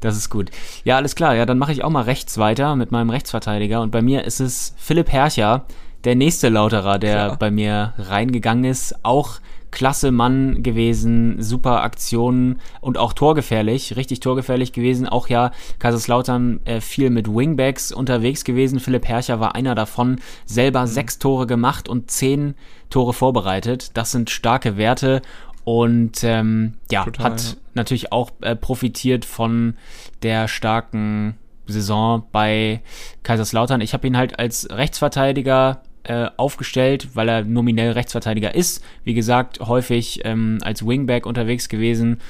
[0.00, 0.50] das ist gut.
[0.84, 1.34] Ja, alles klar.
[1.34, 4.40] Ja, dann mache ich auch mal rechts weiter mit meinem Rechtsverteidiger und bei mir ist
[4.40, 5.66] es Philipp Herrcher,
[6.04, 7.36] der nächste Lauterer, der Klar.
[7.36, 14.72] bei mir reingegangen ist, auch klasse Mann gewesen, super Aktionen und auch torgefährlich, richtig torgefährlich
[14.72, 15.08] gewesen.
[15.08, 18.80] Auch ja, Kaiserslautern äh, viel mit Wingbacks unterwegs gewesen.
[18.80, 20.86] Philipp Herrcher war einer davon, selber mhm.
[20.86, 22.54] sechs Tore gemacht und zehn
[22.90, 23.96] Tore vorbereitet.
[23.96, 25.22] Das sind starke Werte
[25.64, 27.50] und ähm, ja, Total, hat ja.
[27.74, 29.76] natürlich auch äh, profitiert von
[30.22, 32.80] der starken Saison bei
[33.22, 33.80] Kaiserslautern.
[33.80, 38.84] Ich habe ihn halt als Rechtsverteidiger äh, aufgestellt, weil er nominell Rechtsverteidiger ist.
[39.04, 42.20] Wie gesagt, häufig ähm, als Wingback unterwegs gewesen.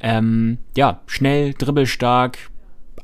[0.00, 2.38] Ähm, ja, schnell, dribbelstark.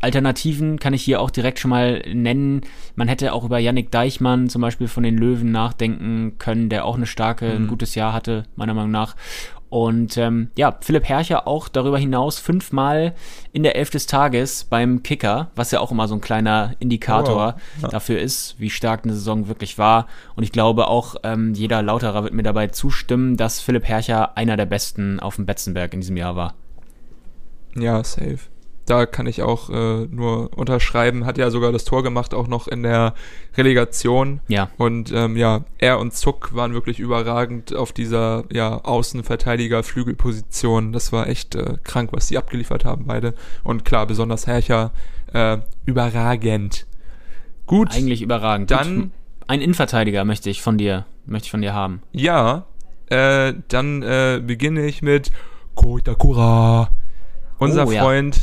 [0.00, 2.62] Alternativen kann ich hier auch direkt schon mal nennen.
[2.96, 6.96] Man hätte auch über Yannick Deichmann zum Beispiel von den Löwen nachdenken können, der auch
[6.96, 7.64] eine starke, mhm.
[7.64, 9.14] ein gutes Jahr hatte, meiner Meinung nach.
[9.70, 13.14] Und ähm, ja, Philipp Herrcher auch darüber hinaus fünfmal
[13.52, 17.54] in der Elf des Tages beim Kicker, was ja auch immer so ein kleiner Indikator
[17.56, 17.88] oh, ja.
[17.88, 20.08] dafür ist, wie stark eine Saison wirklich war.
[20.34, 24.56] Und ich glaube auch, ähm, jeder Lauterer wird mir dabei zustimmen, dass Philipp Herrcher einer
[24.56, 26.54] der besten auf dem Betzenberg in diesem Jahr war.
[27.76, 28.40] Ja, safe
[28.86, 31.26] da kann ich auch äh, nur unterschreiben.
[31.26, 33.14] Hat ja sogar das Tor gemacht, auch noch in der
[33.56, 34.40] Relegation.
[34.48, 34.70] Ja.
[34.78, 40.92] Und ähm, ja, er und Zuck waren wirklich überragend auf dieser ja, Außenverteidiger-Flügelposition.
[40.92, 43.34] Das war echt äh, krank, was sie abgeliefert haben, beide.
[43.62, 44.92] Und klar, besonders Hercher,
[45.32, 46.86] äh, überragend.
[47.66, 47.94] Gut.
[47.94, 48.70] Eigentlich überragend.
[48.70, 48.96] Dann.
[48.96, 49.10] Gut.
[49.46, 52.02] Ein Innenverteidiger möchte ich von dir, möchte ich von dir haben.
[52.12, 52.66] Ja,
[53.06, 55.32] äh, dann äh, beginne ich mit
[55.74, 56.90] Koitakura.
[57.58, 58.42] Unser oh, Freund, ja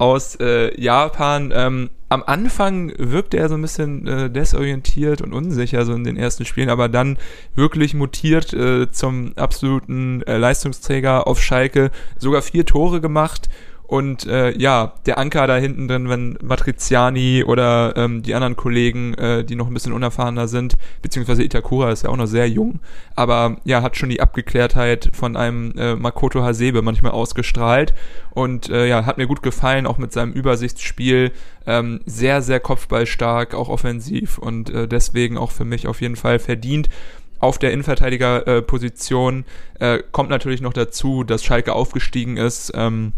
[0.00, 1.52] aus äh, Japan.
[1.54, 6.16] Ähm, am Anfang wirkte er so ein bisschen äh, desorientiert und unsicher so in den
[6.16, 7.18] ersten Spielen, aber dann
[7.54, 13.50] wirklich mutiert äh, zum absoluten äh, Leistungsträger auf Schalke, sogar vier Tore gemacht
[13.90, 19.14] und äh, ja, der Anker da hinten drin, wenn Matriziani oder ähm, die anderen Kollegen,
[19.14, 22.78] äh, die noch ein bisschen unerfahrener sind, beziehungsweise Itakura ist ja auch noch sehr jung,
[23.16, 27.92] aber ja, hat schon die Abgeklärtheit von einem äh, Makoto Hasebe manchmal ausgestrahlt
[28.30, 31.32] und äh, ja, hat mir gut gefallen, auch mit seinem Übersichtsspiel,
[31.66, 36.38] ähm, sehr, sehr kopfballstark, auch offensiv und äh, deswegen auch für mich auf jeden Fall
[36.38, 36.88] verdient
[37.40, 39.46] auf der Innenverteidigerposition
[39.80, 42.70] äh, kommt natürlich noch dazu, dass Schalke aufgestiegen ist.
[42.76, 43.14] Ähm,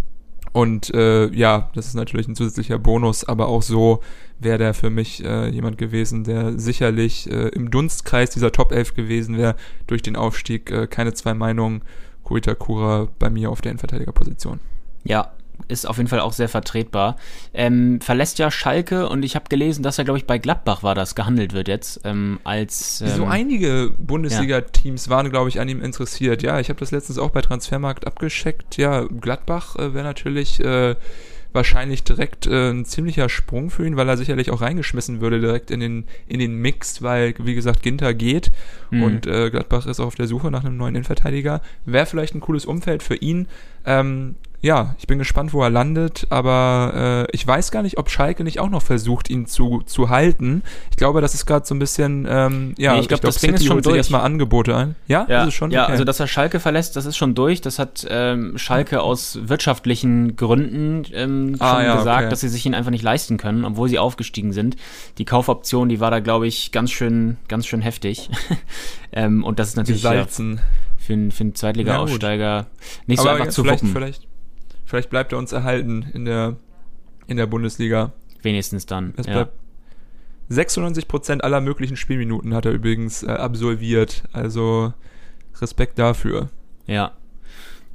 [0.52, 4.00] und äh, ja, das ist natürlich ein zusätzlicher Bonus, aber auch so
[4.38, 8.94] wäre der für mich äh, jemand gewesen, der sicherlich äh, im Dunstkreis dieser Top 11
[8.94, 10.70] gewesen wäre durch den Aufstieg.
[10.70, 11.82] Äh, keine zwei Meinungen.
[12.24, 14.60] Kuitakura bei mir auf der Innenverteidigerposition.
[15.04, 15.32] Ja,
[15.68, 17.16] ist auf jeden Fall auch sehr vertretbar.
[17.54, 20.94] Ähm, verlässt ja Schalke und ich habe gelesen, dass er, glaube ich, bei Gladbach war
[20.94, 23.00] das, gehandelt wird jetzt ähm, als.
[23.00, 25.10] Ähm, so einige Bundesliga-Teams ja.
[25.10, 26.42] waren, glaube ich, an ihm interessiert.
[26.42, 28.76] Ja, ich habe das letztens auch bei Transfermarkt abgescheckt.
[28.76, 30.60] Ja, Gladbach äh, wäre natürlich.
[30.60, 30.96] Äh,
[31.52, 35.70] wahrscheinlich direkt äh, ein ziemlicher Sprung für ihn, weil er sicherlich auch reingeschmissen würde direkt
[35.70, 38.50] in den, in den Mix, weil, wie gesagt, Ginter geht
[38.90, 39.02] mhm.
[39.02, 41.60] und äh, Gladbach ist auch auf der Suche nach einem neuen Innenverteidiger.
[41.84, 43.46] Wäre vielleicht ein cooles Umfeld für ihn.
[43.84, 48.08] Ähm, ja, ich bin gespannt, wo er landet, aber äh, ich weiß gar nicht, ob
[48.10, 50.62] Schalke nicht auch noch versucht, ihn zu, zu halten.
[50.92, 53.42] Ich glaube, das ist gerade so ein bisschen, ähm, ja, nee, ich glaube, glaub, das
[53.42, 53.96] Ding ist schon durch.
[53.96, 54.94] erstmal Angebote ein.
[55.08, 55.72] Ja, ja, ist es schon?
[55.72, 55.92] Ja, okay.
[55.92, 57.60] also dass er Schalke verlässt, das ist schon durch.
[57.60, 62.30] Das hat ähm, Schalke aus wirtschaftlichen Gründen ähm, ah, schon ah, ja, gesagt, okay.
[62.30, 64.76] dass sie sich ihn einfach nicht leisten können, obwohl sie aufgestiegen sind.
[65.18, 68.30] Die Kaufoption, die war da, glaube ich, ganz schön, ganz schön heftig.
[69.12, 70.58] ähm, und das ist natürlich ja, für,
[70.98, 72.66] für einen Zweitliga-Aufsteiger
[73.08, 73.92] nicht so einfach zu vielleicht, wuppen.
[73.92, 74.31] Vielleicht
[74.92, 76.56] Vielleicht bleibt er uns erhalten in der,
[77.26, 78.12] in der Bundesliga.
[78.42, 79.14] Wenigstens dann.
[79.16, 79.48] Es ja.
[80.50, 84.24] 96% aller möglichen Spielminuten hat er übrigens äh, absolviert.
[84.34, 84.92] Also
[85.62, 86.50] Respekt dafür.
[86.86, 87.12] Ja,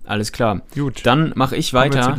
[0.05, 0.63] alles klar.
[0.73, 1.05] Gut.
[1.05, 2.17] Dann mache ich weiter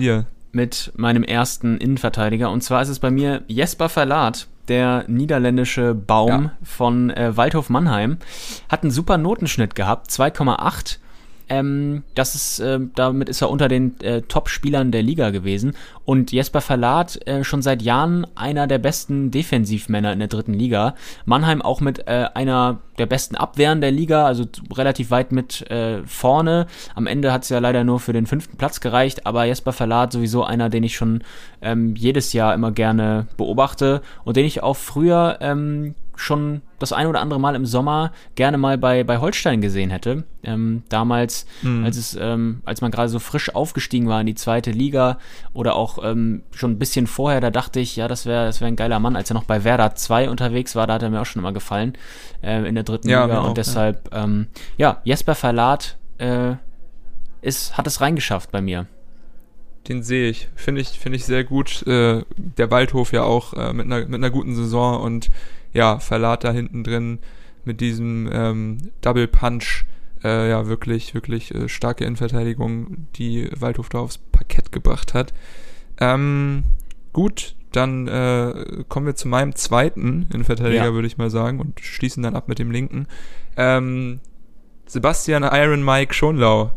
[0.53, 2.49] mit meinem ersten Innenverteidiger.
[2.49, 6.53] Und zwar ist es bei mir Jesper Verlat, der niederländische Baum ja.
[6.63, 8.19] von äh, Waldhof Mannheim.
[8.69, 10.99] Hat einen super Notenschnitt gehabt, 2,8
[11.49, 15.75] ähm, das ist, äh, damit ist er unter den äh, Top-Spielern der Liga gewesen.
[16.05, 20.95] Und Jesper Verlat äh, schon seit Jahren einer der besten Defensivmänner in der dritten Liga.
[21.25, 26.03] Mannheim auch mit äh, einer der besten Abwehren der Liga, also relativ weit mit äh,
[26.05, 26.67] vorne.
[26.95, 30.13] Am Ende hat es ja leider nur für den fünften Platz gereicht, aber Jesper Verlat
[30.13, 31.23] sowieso einer, den ich schon
[31.63, 37.07] ähm, jedes Jahr immer gerne beobachte und den ich auch früher ähm, schon das ein
[37.07, 40.25] oder andere Mal im Sommer gerne mal bei, bei Holstein gesehen hätte.
[40.43, 41.85] Ähm, damals, mhm.
[41.85, 45.19] als es, ähm, als man gerade so frisch aufgestiegen war in die zweite Liga
[45.53, 48.69] oder auch ähm, schon ein bisschen vorher, da dachte ich, ja, das wäre das wär
[48.69, 49.17] ein geiler Mann.
[49.17, 51.53] Als er noch bei Werder 2 unterwegs war, da hat er mir auch schon immer
[51.53, 51.93] gefallen
[52.43, 53.41] äh, in der dritten ja, Liga.
[53.41, 54.25] Und auch, deshalb, ja.
[54.25, 56.55] Ähm, ja, Jesper Verlat äh,
[57.43, 58.87] ist, hat es reingeschafft bei mir.
[59.89, 60.49] Den sehe ich.
[60.55, 61.87] Finde ich, finde ich sehr gut.
[61.87, 65.31] Äh, der Waldhof ja auch äh, mit, einer, mit einer guten Saison und
[65.73, 67.19] ja, Verlat da hinten drin
[67.65, 69.85] mit diesem ähm, Double Punch,
[70.25, 75.33] äh, ja, wirklich, wirklich äh, starke Innenverteidigung, die Waldhof da aufs Parkett gebracht hat.
[76.01, 76.65] Ähm,
[77.13, 80.93] gut, dann äh, kommen wir zu meinem zweiten Innenverteidiger, ja.
[80.93, 83.07] würde ich mal sagen, und schließen dann ab mit dem linken.
[83.57, 84.21] Ähm,
[84.87, 86.73] Sebastian Iron Mike Schonlau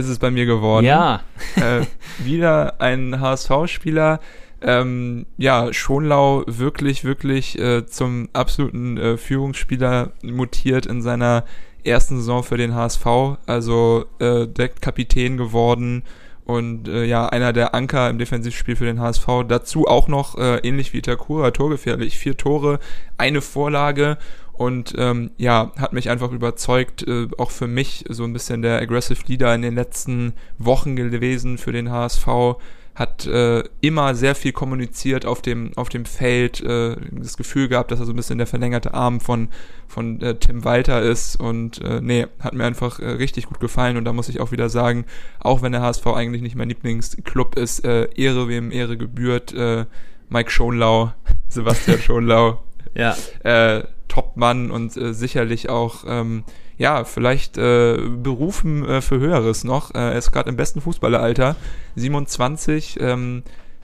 [0.00, 0.86] ist es bei mir geworden.
[0.86, 1.22] Ja.
[1.56, 1.84] äh,
[2.24, 4.20] wieder ein HSV-Spieler,
[4.62, 11.44] ähm, ja, Schonlau wirklich, wirklich äh, zum absoluten äh, Führungsspieler mutiert in seiner
[11.84, 13.06] ersten Saison für den HSV,
[13.46, 16.02] also äh, direkt Kapitän geworden
[16.44, 19.26] und äh, ja, einer der Anker im Defensivspiel für den HSV.
[19.48, 22.80] Dazu auch noch, äh, ähnlich wie Takura, torgefährlich, vier Tore,
[23.16, 24.18] eine Vorlage
[24.60, 28.78] und ähm, ja, hat mich einfach überzeugt, äh, auch für mich so ein bisschen der
[28.78, 32.58] Aggressive Leader in den letzten Wochen gewesen für den HSV
[32.94, 37.90] hat äh, immer sehr viel kommuniziert auf dem, auf dem Feld, äh, das Gefühl gehabt,
[37.90, 39.48] dass er so ein bisschen der verlängerte Arm von,
[39.88, 41.40] von äh, Tim Walter ist.
[41.40, 43.96] Und äh, nee, hat mir einfach äh, richtig gut gefallen.
[43.96, 45.06] Und da muss ich auch wieder sagen,
[45.38, 49.86] auch wenn der HSV eigentlich nicht mein Lieblingsclub ist, äh, Ehre wem Ehre gebührt, äh,
[50.28, 51.14] Mike Schonlau,
[51.48, 52.62] Sebastian Schonlau,
[52.94, 53.16] ja.
[53.42, 56.44] äh, Topmann und äh, sicherlich auch ähm,
[56.80, 59.94] ja, vielleicht äh, berufen äh, für Höheres noch.
[59.94, 61.56] Äh, er ist gerade im besten Fußballeralter,
[61.96, 62.98] 27.
[63.00, 63.42] Ähm,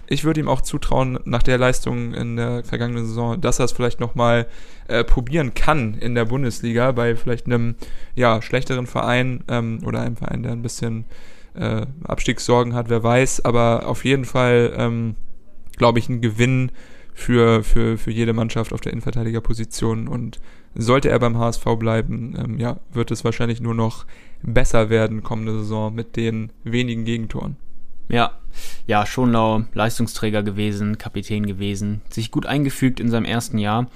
[0.09, 3.73] ich würde ihm auch zutrauen, nach der Leistung in der vergangenen Saison, dass er es
[3.73, 4.47] vielleicht nochmal
[4.89, 7.75] äh, probieren kann in der Bundesliga bei vielleicht einem
[8.15, 11.05] ja, schlechteren Verein ähm, oder einem Verein, der ein bisschen
[11.55, 13.45] äh, Abstiegssorgen hat, wer weiß.
[13.45, 15.17] Aber auf jeden Fall, ähm,
[15.77, 16.71] glaube ich, ein Gewinn
[17.17, 20.39] für, für, für jede Mannschaft auf der Innenverteidigerposition und
[20.75, 24.05] sollte er beim HSV bleiben, ähm, ja, wird es wahrscheinlich nur noch
[24.43, 27.57] besser werden kommende Saison mit den wenigen Gegentoren.
[28.09, 28.33] Ja,
[28.87, 33.87] ja, Schonlau, Leistungsträger gewesen, Kapitän gewesen, sich gut eingefügt in seinem ersten Jahr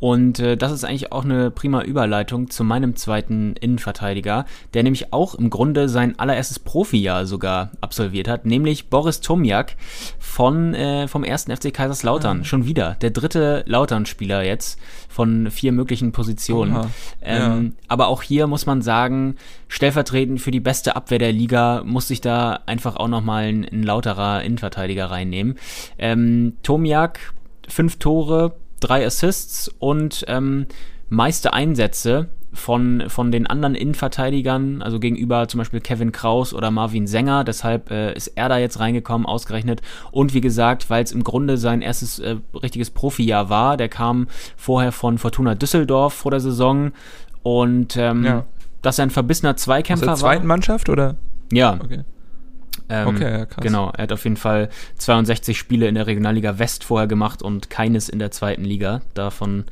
[0.00, 5.12] Und äh, das ist eigentlich auch eine prima Überleitung zu meinem zweiten Innenverteidiger, der nämlich
[5.12, 9.76] auch im Grunde sein allererstes Profijahr sogar absolviert hat, nämlich Boris Tomjak
[10.18, 12.40] von, äh, vom ersten FC Kaiserslautern.
[12.40, 12.44] Ah.
[12.44, 12.96] Schon wieder.
[13.00, 16.90] Der dritte Lautern-Spieler jetzt von vier möglichen Positionen.
[17.22, 17.82] Ähm, ja.
[17.88, 22.20] Aber auch hier muss man sagen, stellvertretend für die beste Abwehr der Liga muss sich
[22.20, 25.58] da einfach auch nochmal ein, ein lauterer Innenverteidiger reinnehmen.
[25.98, 27.32] Ähm, Tomjak,
[27.68, 30.66] fünf Tore, drei Assists und ähm,
[31.08, 37.06] meiste Einsätze von, von den anderen Innenverteidigern, also gegenüber zum Beispiel Kevin Kraus oder Marvin
[37.06, 37.44] Sänger.
[37.44, 39.82] Deshalb äh, ist er da jetzt reingekommen, ausgerechnet.
[40.10, 43.76] Und wie gesagt, weil es im Grunde sein erstes äh, richtiges Profijahr war.
[43.76, 46.92] Der kam vorher von Fortuna Düsseldorf vor der Saison.
[47.42, 48.44] Und ähm, ja.
[48.82, 50.14] dass er ein verbissener Zweikämpfer war.
[50.14, 51.16] Aus der zweiten Mannschaft oder?
[51.52, 51.78] Ja.
[51.82, 52.04] Okay.
[52.88, 53.62] Ähm, okay, krass.
[53.62, 57.70] Genau, er hat auf jeden Fall 62 Spiele in der Regionalliga West vorher gemacht und
[57.70, 59.02] keines in der zweiten Liga.
[59.14, 59.64] Davon,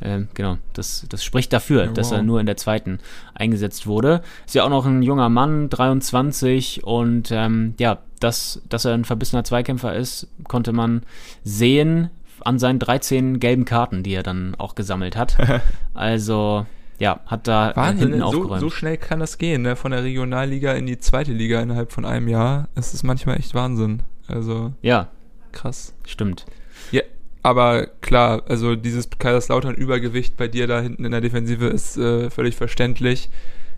[0.00, 1.94] ähm, genau, das, das spricht dafür, ja, wow.
[1.94, 2.98] dass er nur in der zweiten
[3.34, 4.22] eingesetzt wurde.
[4.46, 9.04] Ist ja auch noch ein junger Mann, 23 und ähm, ja, dass, dass er ein
[9.04, 11.02] verbissener Zweikämpfer ist, konnte man
[11.44, 12.10] sehen
[12.44, 15.36] an seinen 13 gelben Karten, die er dann auch gesammelt hat.
[15.94, 16.66] also
[17.02, 19.74] ja, hat da Wahnsinn, hinten so, So schnell kann das gehen, ne?
[19.74, 22.68] Von der Regionalliga in die zweite Liga innerhalb von einem Jahr.
[22.76, 24.04] Es ist manchmal echt Wahnsinn.
[24.28, 24.72] Also.
[24.82, 25.08] Ja.
[25.50, 25.94] Krass.
[26.06, 26.46] Stimmt.
[26.92, 27.02] Ja,
[27.42, 32.54] aber klar, also dieses Kaiserslautern-Übergewicht bei dir da hinten in der Defensive ist äh, völlig
[32.54, 33.30] verständlich.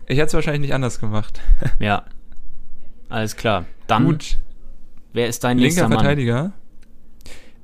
[0.05, 1.41] Ich hätte es wahrscheinlich nicht anders gemacht.
[1.79, 2.03] ja.
[3.09, 3.65] Alles klar.
[3.87, 4.05] Dann.
[4.05, 4.37] Gut.
[5.13, 6.51] Wer ist dein Linker Verteidiger?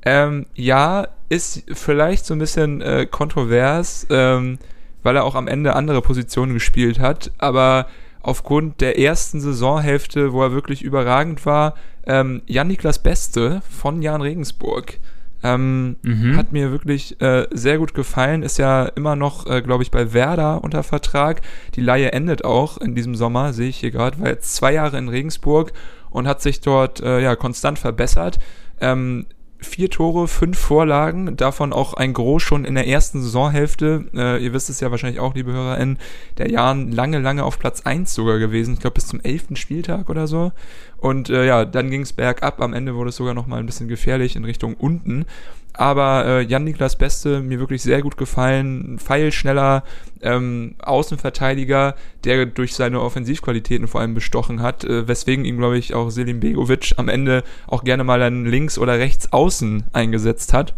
[0.02, 4.08] Ähm, ja, ist vielleicht so ein bisschen äh, kontrovers.
[4.10, 4.58] Ähm,
[5.03, 7.31] weil er auch am Ende andere Positionen gespielt hat.
[7.37, 7.87] Aber
[8.21, 14.99] aufgrund der ersten Saisonhälfte, wo er wirklich überragend war, ähm, Jan-Niklas Beste von Jan Regensburg.
[15.43, 16.37] Ähm, mhm.
[16.37, 18.43] Hat mir wirklich äh, sehr gut gefallen.
[18.43, 21.41] Ist ja immer noch, äh, glaube ich, bei Werder unter Vertrag.
[21.75, 24.19] Die Laie endet auch in diesem Sommer, sehe ich hier gerade.
[24.19, 25.73] War jetzt zwei Jahre in Regensburg
[26.11, 28.37] und hat sich dort äh, ja konstant verbessert.
[28.79, 29.25] Ähm,
[29.62, 34.06] vier Tore, fünf Vorlagen, davon auch ein Groß schon in der ersten Saisonhälfte.
[34.13, 36.00] Äh, ihr wisst es ja wahrscheinlich auch, liebe HörerInnen,
[36.38, 38.74] der Jahren lange, lange auf Platz eins sogar gewesen.
[38.74, 40.52] Ich glaube bis zum elften Spieltag oder so.
[40.97, 42.62] Und äh, ja, dann ging es bergab.
[42.62, 45.26] Am Ende wurde es sogar noch mal ein bisschen gefährlich in Richtung unten.
[45.73, 48.99] Aber äh, Jan-Niklas Beste, mir wirklich sehr gut gefallen.
[48.99, 49.84] Pfeilschneller
[50.21, 55.93] ähm, Außenverteidiger, der durch seine Offensivqualitäten vor allem bestochen hat, äh, weswegen ihn, glaube ich,
[55.93, 60.75] auch Selim Begovic am Ende auch gerne mal dann links oder rechts außen eingesetzt hat.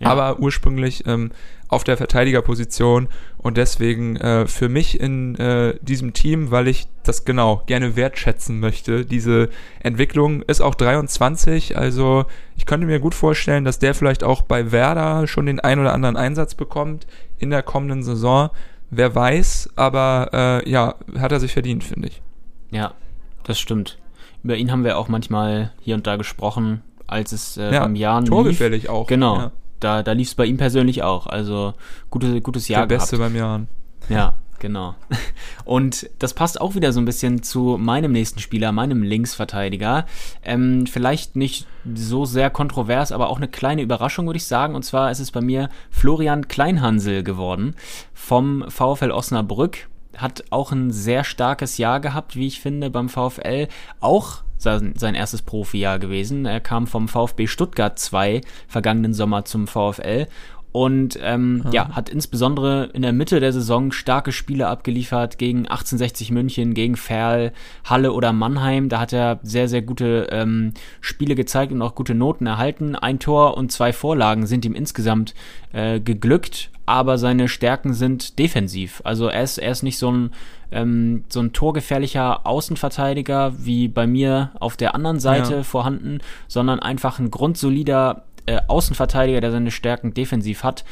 [0.00, 0.08] Ja.
[0.08, 1.30] Aber ursprünglich ähm,
[1.74, 7.24] auf der Verteidigerposition und deswegen äh, für mich in äh, diesem Team, weil ich das
[7.24, 9.04] genau gerne wertschätzen möchte.
[9.04, 14.42] Diese Entwicklung ist auch 23, also ich könnte mir gut vorstellen, dass der vielleicht auch
[14.42, 17.08] bei Werder schon den ein oder anderen Einsatz bekommt
[17.38, 18.50] in der kommenden Saison.
[18.90, 22.22] Wer weiß, aber äh, ja, hat er sich verdient, finde ich.
[22.70, 22.94] Ja,
[23.42, 23.98] das stimmt.
[24.44, 27.96] Über ihn haben wir auch manchmal hier und da gesprochen, als es äh, ja, beim
[27.96, 28.90] Jahr torgefällig lief.
[28.90, 29.08] auch.
[29.08, 29.38] Genau.
[29.38, 29.52] Ja
[29.84, 31.26] da, da lief es bei ihm persönlich auch.
[31.26, 31.74] Also
[32.10, 33.32] gute, gutes Jahr Der Beste gehabt.
[33.32, 33.68] beim Jahren.
[34.08, 34.94] Ja, genau.
[35.64, 40.06] Und das passt auch wieder so ein bisschen zu meinem nächsten Spieler, meinem Linksverteidiger.
[40.42, 44.74] Ähm, vielleicht nicht so sehr kontrovers, aber auch eine kleine Überraschung, würde ich sagen.
[44.74, 47.74] Und zwar ist es bei mir Florian Kleinhansel geworden
[48.14, 49.88] vom VfL Osnabrück.
[50.16, 53.68] Hat auch ein sehr starkes Jahr gehabt, wie ich finde, beim VfL.
[54.00, 56.44] Auch sein, sein erstes Profijahr gewesen.
[56.44, 60.26] Er kam vom VfB Stuttgart 2 vergangenen Sommer zum VfL
[60.74, 66.32] und ähm, ja, hat insbesondere in der Mitte der Saison starke Spiele abgeliefert gegen 1860
[66.32, 67.52] München, gegen Ferl,
[67.84, 68.88] Halle oder Mannheim.
[68.88, 72.96] Da hat er sehr, sehr gute ähm, Spiele gezeigt und auch gute Noten erhalten.
[72.96, 75.36] Ein Tor und zwei Vorlagen sind ihm insgesamt
[75.72, 79.00] äh, geglückt, aber seine Stärken sind defensiv.
[79.04, 80.30] Also er ist, er ist nicht so ein,
[80.70, 85.62] ähm, so ein torgefährlicher Außenverteidiger wie bei mir auf der anderen Seite ja.
[85.62, 86.18] vorhanden,
[86.48, 90.84] sondern einfach ein grundsolider äh, Außenverteidiger, der seine Stärken defensiv hat.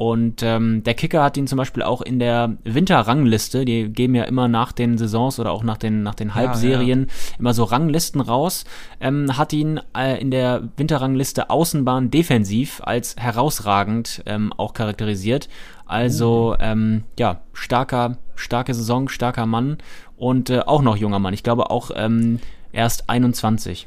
[0.00, 4.24] Und ähm, der Kicker hat ihn zum Beispiel auch in der Winterrangliste, die geben ja
[4.24, 7.38] immer nach den Saisons oder auch nach den, nach den Halbserien ja, ja.
[7.38, 8.64] immer so Ranglisten raus,
[8.98, 15.50] ähm, hat ihn äh, in der Winterrangliste Außenbahn defensiv als herausragend ähm, auch charakterisiert.
[15.84, 16.56] Also uh.
[16.60, 19.76] ähm, ja, starker, starke Saison, starker Mann
[20.16, 21.34] und äh, auch noch junger Mann.
[21.34, 22.40] Ich glaube auch ähm,
[22.72, 23.86] erst 21.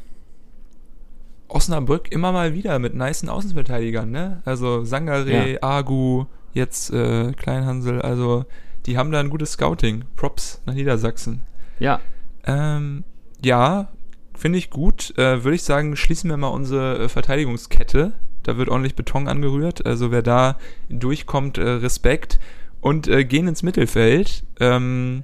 [1.54, 4.42] Osnabrück immer mal wieder mit niceen Außenverteidigern, ne?
[4.46, 5.58] Also Sangare, ja.
[5.62, 8.46] Agu, jetzt äh, Kleinhansel, also
[8.86, 10.04] die haben da ein gutes Scouting.
[10.16, 11.42] Props nach Niedersachsen.
[11.80, 12.00] Ja.
[12.46, 13.04] Ähm,
[13.44, 13.89] ja,
[14.36, 15.18] finde ich gut.
[15.18, 18.13] Äh, Würde ich sagen, schließen wir mal unsere äh, Verteidigungskette
[18.44, 19.86] Da wird ordentlich Beton angerührt.
[19.86, 20.58] Also wer da
[20.89, 22.39] durchkommt, äh, Respekt.
[22.82, 24.44] Und äh, gehen ins Mittelfeld.
[24.60, 25.24] Ähm,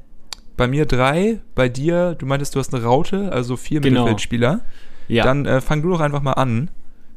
[0.56, 4.02] bei mir drei, bei dir, du meintest, du hast eine Raute, also vier genau.
[4.02, 4.62] Mittelfeldspieler.
[5.10, 5.26] Ja.
[5.26, 6.72] Dann äh, fang du doch einfach mal an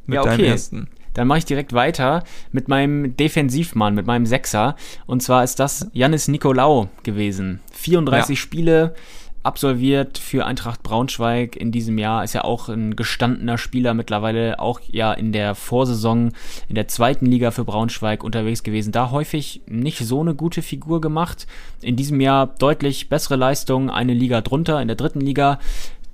[0.07, 0.31] mit ja, okay.
[0.31, 0.89] deinem ersten.
[1.15, 4.77] Dann mache ich direkt weiter mit meinem Defensivmann, mit meinem Sechser.
[5.07, 7.61] Und zwar ist das Janis Nikolaou gewesen.
[7.73, 8.43] 34 ja.
[8.43, 8.95] Spiele,
[9.43, 12.25] absolviert für Eintracht Braunschweig in diesem Jahr.
[12.25, 16.33] Ist ja auch ein gestandener Spieler mittlerweile, auch ja in der Vorsaison
[16.69, 18.93] in der zweiten Liga für Braunschweig unterwegs gewesen.
[18.93, 21.47] Da häufig nicht so eine gute Figur gemacht.
[21.81, 25.59] In diesem Jahr deutlich bessere Leistung, eine Liga drunter in der dritten Liga.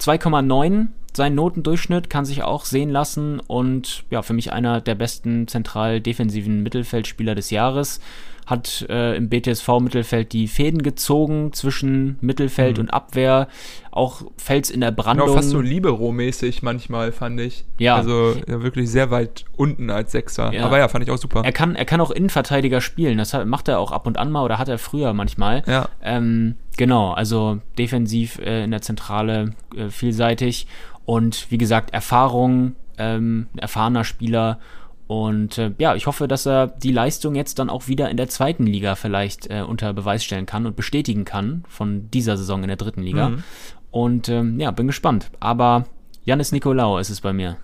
[0.00, 5.48] 2,9 sein Notendurchschnitt kann sich auch sehen lassen und ja, für mich einer der besten
[5.48, 8.00] zentral defensiven Mittelfeldspieler des Jahres
[8.48, 12.84] hat äh, im BTSV-Mittelfeld die Fäden gezogen zwischen Mittelfeld mhm.
[12.84, 13.46] und Abwehr,
[13.90, 15.26] auch Fels in der Brandung.
[15.26, 17.66] Genau, fast so Libero-mäßig manchmal, fand ich.
[17.76, 17.96] Ja.
[17.96, 20.50] Also ja, wirklich sehr weit unten als Sechser.
[20.54, 20.64] Ja.
[20.64, 21.42] Aber ja, fand ich auch super.
[21.44, 24.44] Er kann, er kann auch Innenverteidiger spielen, das macht er auch ab und an mal
[24.44, 25.62] oder hat er früher manchmal.
[25.66, 25.90] Ja.
[26.02, 30.66] Ähm, genau, also defensiv äh, in der Zentrale äh, vielseitig
[31.08, 34.58] und wie gesagt, Erfahrung, ähm, erfahrener Spieler
[35.06, 38.28] und äh, ja, ich hoffe, dass er die Leistung jetzt dann auch wieder in der
[38.28, 42.68] zweiten Liga vielleicht äh, unter Beweis stellen kann und bestätigen kann von dieser Saison in
[42.68, 43.30] der dritten Liga.
[43.30, 43.42] Mhm.
[43.90, 45.30] Und ähm, ja, bin gespannt.
[45.40, 45.86] Aber
[46.26, 47.56] Janis Nikolaou ist es bei mir.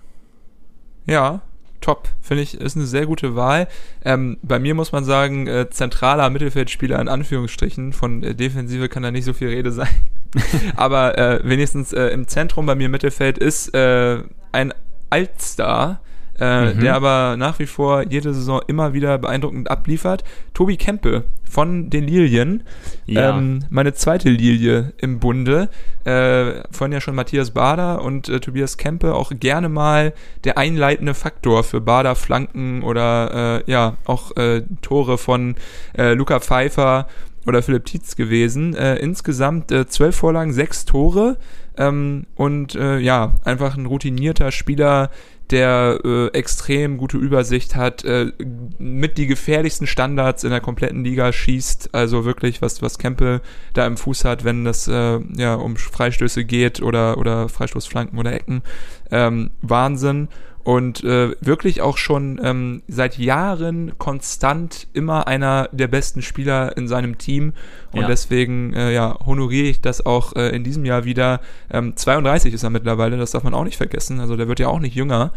[1.05, 1.41] Ja,
[1.85, 2.09] top.
[2.19, 3.67] Finde ich, ist eine sehr gute Wahl.
[4.03, 7.93] Ähm, bei mir muss man sagen, äh, zentraler Mittelfeldspieler in Anführungsstrichen.
[7.93, 9.87] Von äh, Defensive kann da nicht so viel Rede sein.
[10.75, 14.73] Aber äh, wenigstens äh, im Zentrum bei mir Mittelfeld ist äh, ein
[15.11, 16.01] Altstar,
[16.39, 16.79] äh, mhm.
[16.81, 20.23] der aber nach wie vor jede Saison immer wieder beeindruckend abliefert.
[20.53, 22.63] Tobi Kempe von den Lilien,
[23.05, 23.37] ja.
[23.37, 25.69] ähm, meine zweite Lilie im Bunde,
[26.03, 31.13] äh, von ja schon Matthias Bader und äh, Tobias Kempe auch gerne mal der einleitende
[31.13, 35.55] Faktor für Bader Flanken oder äh, ja auch äh, Tore von
[35.97, 37.07] äh, Luca Pfeiffer
[37.47, 38.75] oder Philipp Tietz gewesen.
[38.75, 41.37] Äh, insgesamt zwölf Vorlagen, sechs Tore
[41.77, 45.09] ähm, und äh, ja, einfach ein routinierter Spieler,
[45.51, 48.31] der äh, extrem gute Übersicht hat, äh,
[48.79, 51.93] mit die gefährlichsten Standards in der kompletten Liga schießt.
[51.93, 53.41] Also wirklich, was, was Kempe
[53.73, 58.33] da im Fuß hat, wenn das äh, ja um Freistöße geht oder, oder Freistoßflanken oder
[58.33, 58.63] Ecken.
[59.11, 60.29] Ähm, Wahnsinn
[60.65, 66.87] und äh, wirklich auch schon ähm, seit Jahren konstant immer einer der besten Spieler in
[66.87, 67.53] seinem Team
[67.91, 68.07] und ja.
[68.07, 71.39] deswegen äh, ja honoriere ich das auch äh, in diesem Jahr wieder.
[71.71, 74.19] Ähm, 32 ist er mittlerweile, das darf man auch nicht vergessen.
[74.19, 75.31] Also der wird ja auch nicht jünger,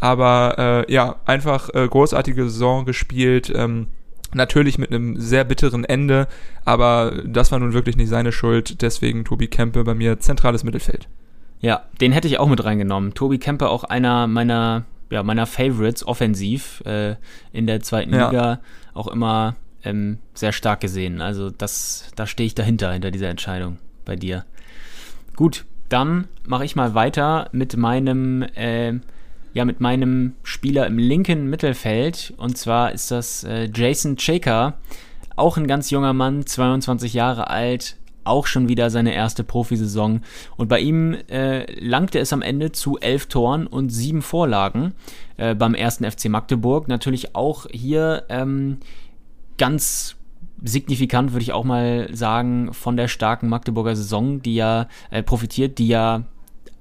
[0.00, 0.56] aber
[0.88, 3.52] äh, ja einfach äh, großartige Saison gespielt.
[3.54, 3.86] Ähm,
[4.34, 6.26] Natürlich mit einem sehr bitteren Ende,
[6.64, 8.80] aber das war nun wirklich nicht seine Schuld.
[8.80, 11.06] Deswegen Tobi Kempe bei mir zentrales Mittelfeld.
[11.62, 13.14] Ja, den hätte ich auch mit reingenommen.
[13.14, 17.14] Tobi Kemper auch einer meiner, ja, meiner Favorites offensiv äh,
[17.52, 18.28] in der zweiten ja.
[18.28, 18.60] Liga.
[18.94, 21.20] Auch immer ähm, sehr stark gesehen.
[21.20, 24.44] Also das, da stehe ich dahinter, hinter dieser Entscheidung bei dir.
[25.36, 28.94] Gut, dann mache ich mal weiter mit meinem, äh,
[29.54, 32.34] ja, mit meinem Spieler im linken Mittelfeld.
[32.38, 34.78] Und zwar ist das äh, Jason Chaker.
[35.36, 40.20] Auch ein ganz junger Mann, 22 Jahre alt, auch schon wieder seine erste Profisaison.
[40.56, 44.94] Und bei ihm äh, langte es am Ende zu elf Toren und sieben Vorlagen
[45.36, 46.88] äh, beim ersten FC Magdeburg.
[46.88, 48.78] Natürlich auch hier ähm,
[49.58, 50.16] ganz
[50.64, 55.78] signifikant, würde ich auch mal sagen, von der starken Magdeburger Saison, die ja äh, profitiert,
[55.78, 56.24] die ja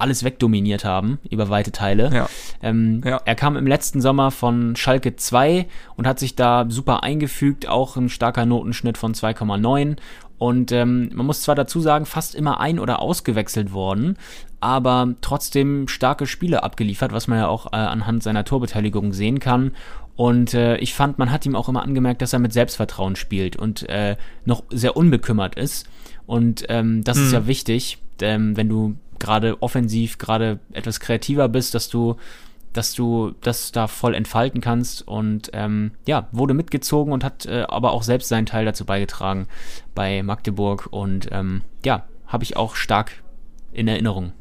[0.01, 2.09] alles wegdominiert haben über weite Teile.
[2.11, 2.27] Ja.
[2.61, 3.21] Ähm, ja.
[3.23, 7.95] Er kam im letzten Sommer von Schalke 2 und hat sich da super eingefügt, auch
[7.97, 9.97] ein starker Notenschnitt von 2,9
[10.41, 14.17] und ähm, man muss zwar dazu sagen, fast immer ein- oder ausgewechselt worden,
[14.59, 19.73] aber trotzdem starke Spiele abgeliefert, was man ja auch äh, anhand seiner Torbeteiligung sehen kann.
[20.15, 23.55] Und äh, ich fand, man hat ihm auch immer angemerkt, dass er mit Selbstvertrauen spielt
[23.55, 25.87] und äh, noch sehr unbekümmert ist.
[26.25, 27.25] Und ähm, das hm.
[27.25, 32.15] ist ja wichtig, ähm, wenn du gerade offensiv, gerade etwas kreativer bist, dass du
[32.73, 37.65] dass du das da voll entfalten kannst und ähm, ja, wurde mitgezogen und hat äh,
[37.67, 39.47] aber auch selbst seinen Teil dazu beigetragen
[39.93, 43.23] bei Magdeburg und ähm, ja, habe ich auch stark
[43.73, 44.33] in Erinnerung.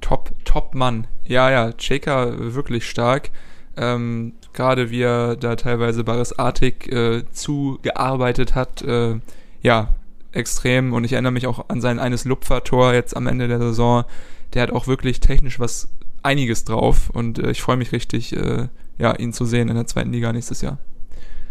[0.00, 1.06] Top, top Mann.
[1.24, 3.30] Ja, ja, Cheka wirklich stark.
[3.76, 9.18] Ähm, Gerade wie er da teilweise barisartig äh, zugearbeitet hat, äh,
[9.62, 9.94] ja,
[10.32, 10.92] extrem.
[10.92, 14.04] Und ich erinnere mich auch an sein eines Lupfer-Tor jetzt am Ende der Saison.
[14.52, 15.88] Der hat auch wirklich technisch was
[16.22, 18.68] einiges drauf und äh, ich freue mich richtig, äh,
[18.98, 20.78] ja, ihn zu sehen in der zweiten Liga nächstes Jahr.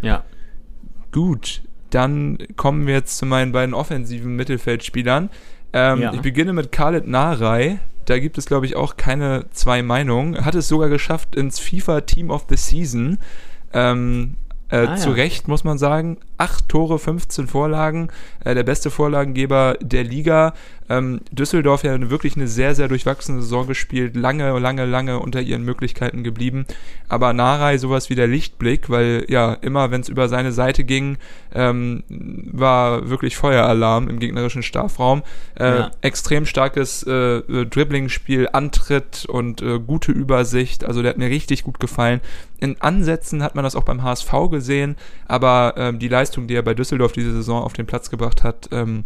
[0.02, 0.24] Ja.
[1.12, 5.30] Gut, dann kommen wir jetzt zu meinen beiden offensiven Mittelfeldspielern.
[5.74, 6.14] Ähm, ja.
[6.14, 10.44] Ich beginne mit Khaled Narei da gibt es, glaube ich, auch keine zwei Meinungen.
[10.44, 13.18] Hat es sogar geschafft ins FIFA Team of the Season.
[13.74, 14.36] Ähm,
[14.70, 15.16] äh, ah, zu ja.
[15.16, 16.18] Recht, muss man sagen.
[16.38, 18.10] Acht Tore, 15 Vorlagen.
[18.44, 20.54] Äh, der beste Vorlagengeber der Liga.
[20.92, 24.18] Ähm, Düsseldorf ja wirklich eine sehr, sehr durchwachsene Saison gespielt.
[24.18, 26.66] Lange, lange, lange unter ihren Möglichkeiten geblieben.
[27.08, 31.18] Aber Narei sowas wie der Lichtblick, weil ja, immer wenn es über seine Seite ging,
[31.54, 35.24] ähm, war wirklich Feueralarm im gegnerischen Strafraum.
[35.58, 35.92] Äh, ja.
[36.02, 40.84] Extrem starkes äh, Dribbling-Spiel, Antritt und äh, gute Übersicht.
[40.84, 42.20] Also der hat mir richtig gut gefallen.
[42.60, 46.64] In Ansätzen hat man das auch beim HSV gesehen, aber ähm, die Leistung, die er
[46.64, 49.06] bei Düsseldorf diese Saison auf den Platz gebracht hat, ähm,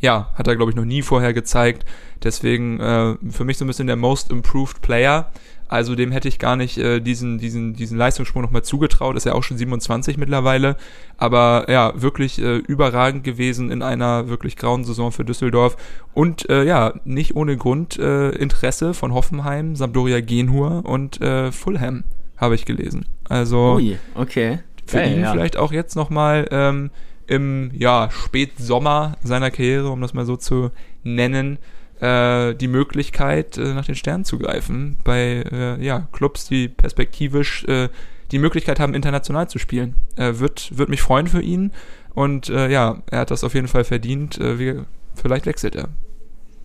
[0.00, 1.84] ja, hat er, glaube ich, noch nie vorher gezeigt.
[2.22, 5.30] Deswegen äh, für mich so ein bisschen der Most Improved Player.
[5.68, 9.16] Also dem hätte ich gar nicht äh, diesen, diesen, diesen Leistungssprung nochmal zugetraut.
[9.16, 10.76] Ist ja auch schon 27 mittlerweile.
[11.16, 15.76] Aber ja, wirklich äh, überragend gewesen in einer wirklich grauen Saison für Düsseldorf.
[16.12, 22.02] Und äh, ja, nicht ohne Grund äh, Interesse von Hoffenheim, Sampdoria Genhur und äh, Fulham
[22.36, 23.06] habe ich gelesen.
[23.28, 24.60] Also Ui, okay.
[24.86, 25.30] für Geil, ihn ja.
[25.30, 26.90] vielleicht auch jetzt nochmal ähm,
[27.30, 30.72] im ja, Spätsommer seiner Karriere, um das mal so zu
[31.04, 31.58] nennen,
[32.00, 37.64] äh, die Möglichkeit, äh, nach den Sternen zu greifen bei äh, ja, Clubs, die perspektivisch
[37.64, 37.88] äh,
[38.32, 39.94] die Möglichkeit haben, international zu spielen.
[40.16, 41.70] Äh, wird, wird mich freuen für ihn
[42.14, 44.38] und äh, ja, er hat das auf jeden Fall verdient.
[44.40, 44.80] Wie,
[45.14, 45.88] vielleicht wechselt er.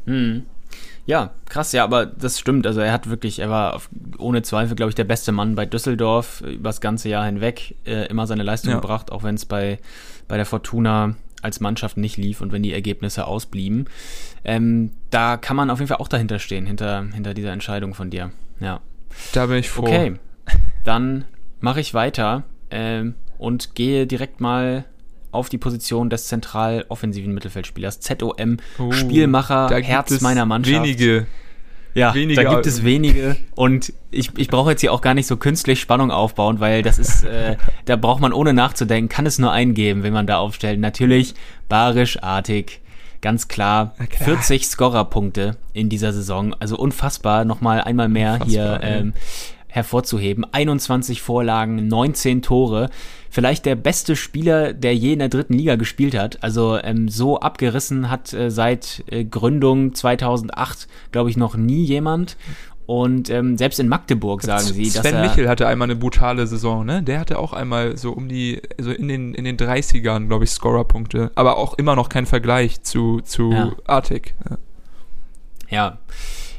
[0.05, 0.43] Hm.
[1.05, 2.65] Ja, krass, ja, aber das stimmt.
[2.65, 5.67] Also er hat wirklich, er war auf, ohne Zweifel, glaube ich, der beste Mann bei
[5.67, 8.79] Düsseldorf über das ganze Jahr hinweg, äh, immer seine Leistung ja.
[8.79, 9.77] gebracht, auch wenn es bei,
[10.27, 13.85] bei der Fortuna als Mannschaft nicht lief und wenn die Ergebnisse ausblieben.
[14.43, 18.09] Ähm, da kann man auf jeden Fall auch dahinter stehen, hinter, hinter dieser Entscheidung von
[18.09, 18.31] dir.
[18.59, 18.81] Ja.
[19.31, 19.83] Da bin ich froh.
[19.83, 20.15] Okay,
[20.83, 21.25] dann
[21.59, 24.85] mache ich weiter ähm, und gehe direkt mal
[25.31, 27.99] auf die Position des zentral offensiven Mittelfeldspielers.
[27.99, 30.83] ZOM, oh, Spielmacher, Herz meiner Mannschaft.
[30.83, 31.27] Wenige.
[31.95, 35.27] Ja, wenige, da gibt es wenige und ich, ich brauche jetzt hier auch gar nicht
[35.27, 39.39] so künstlich Spannung aufbauen, weil das ist, äh, da braucht man ohne nachzudenken, kann es
[39.39, 40.77] nur eingeben, wenn man da aufstellt.
[40.79, 41.35] Natürlich
[41.69, 42.81] barischartig,
[43.21, 44.37] ganz klar, klar.
[44.37, 49.13] 40 Scorerpunkte in dieser Saison, also unfassbar, nochmal einmal mehr unfassbar, hier ähm,
[49.67, 50.45] hervorzuheben.
[50.51, 52.89] 21 Vorlagen, 19 Tore
[53.35, 56.41] vielleicht der beste Spieler, der je in der dritten Liga gespielt hat.
[56.41, 62.37] Also ähm, so abgerissen hat äh, seit äh, Gründung 2008, glaube ich, noch nie jemand.
[62.85, 66.47] Und ähm, selbst in Magdeburg sagen sie, Sven dass Sven Michel hatte einmal eine brutale
[66.47, 67.03] Saison, ne?
[67.03, 70.51] Der hatte auch einmal so um die, so in den, in den 30ern, glaube ich,
[70.51, 71.31] Scorerpunkte.
[71.35, 73.75] Aber auch immer noch kein Vergleich zu, zu ja.
[73.85, 74.33] Artig.
[74.49, 74.57] Ja.
[75.69, 75.97] ja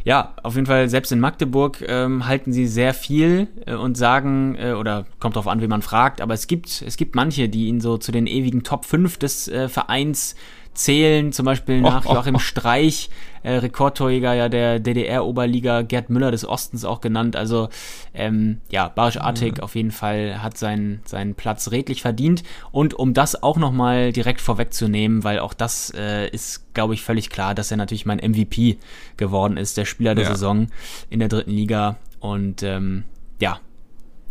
[0.07, 4.55] ja, auf jeden Fall, selbst in Magdeburg ähm, halten sie sehr viel äh, und sagen,
[4.57, 7.67] äh, oder kommt darauf an, wie man fragt, aber es gibt, es gibt manche, die
[7.67, 10.37] ihn so zu den ewigen Top 5 des äh, Vereins
[10.77, 12.39] zählen, zum Beispiel nach oh, oh, Joachim oh.
[12.39, 13.11] Streich,
[13.43, 17.37] äh, Rekordtorjäger ja der DDR-Oberliga, Gerd Müller des Ostens auch genannt.
[17.37, 17.69] Also
[18.15, 19.63] ähm, ja, Barisch Artig mhm.
[19.63, 22.43] auf jeden Fall hat seinen, seinen Platz redlich verdient.
[22.73, 27.31] Und um das auch nochmal direkt vorwegzunehmen, weil auch das äh, ist, glaube ich, völlig
[27.31, 28.79] klar, dass er natürlich mein MVP
[29.17, 30.31] geworden ist, der Spieler der ja.
[30.31, 30.69] Saison
[31.11, 31.97] in der dritten Liga.
[32.21, 33.05] Und ähm,
[33.41, 33.61] ja,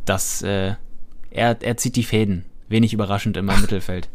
[0.05, 0.75] das, äh,
[1.31, 2.45] er, er zieht die Fäden.
[2.67, 4.09] Wenig überraschend in meinem Mittelfeld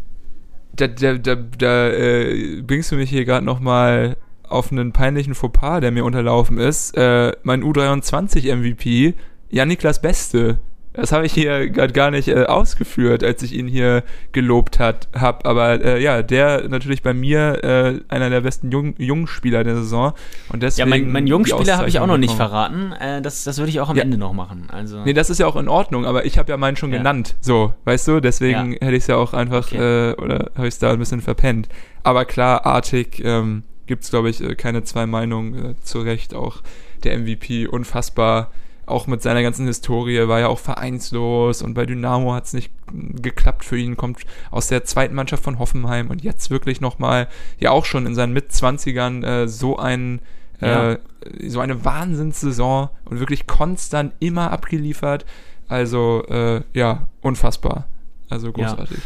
[0.81, 4.17] da, da, da, da äh, bringst du mich hier gerade nochmal
[4.49, 6.97] auf einen peinlichen Fauxpas, der mir unterlaufen ist.
[6.97, 9.15] Äh, mein U23 MVP,
[9.51, 10.59] Janiklas Beste.
[10.93, 15.09] Das habe ich hier gerade gar nicht äh, ausgeführt, als ich ihn hier gelobt hat,
[15.15, 15.47] hab.
[15.47, 20.15] Aber äh, ja, der natürlich bei mir äh, einer der besten Jung Jungspieler der Saison.
[20.53, 22.93] Und deswegen ja, mein, mein Jungspieler habe ich auch noch nicht verraten.
[22.93, 24.03] Äh, das, das würde ich auch am ja.
[24.03, 24.67] Ende noch machen.
[24.69, 25.05] Also.
[25.05, 26.99] Nee, das ist ja auch in Ordnung, aber ich habe ja meinen schon ja.
[26.99, 27.37] genannt.
[27.41, 28.21] So, weißt du?
[28.21, 30.11] Deswegen hätte ich es ja auch einfach, okay.
[30.11, 31.69] äh, oder habe ich es da ein bisschen verpennt.
[32.03, 35.77] Aber klar, artig ähm, gibt es, glaube ich, äh, keine zwei Meinungen.
[35.83, 36.63] Zu Recht auch
[37.05, 38.51] der MVP unfassbar
[38.87, 42.73] auch mit seiner ganzen Historie, war ja auch vereinslos und bei Dynamo hat es nicht
[42.93, 44.21] geklappt für ihn, kommt
[44.51, 47.29] aus der zweiten Mannschaft von Hoffenheim und jetzt wirklich nochmal,
[47.59, 50.21] ja auch schon in seinen Mitzwanzigern äh, so ein
[50.61, 50.99] äh, ja.
[51.47, 55.25] so eine Wahnsinnssaison und wirklich konstant immer abgeliefert.
[55.69, 57.87] Also äh, ja, unfassbar.
[58.29, 58.99] Also großartig.
[58.99, 59.05] Ja.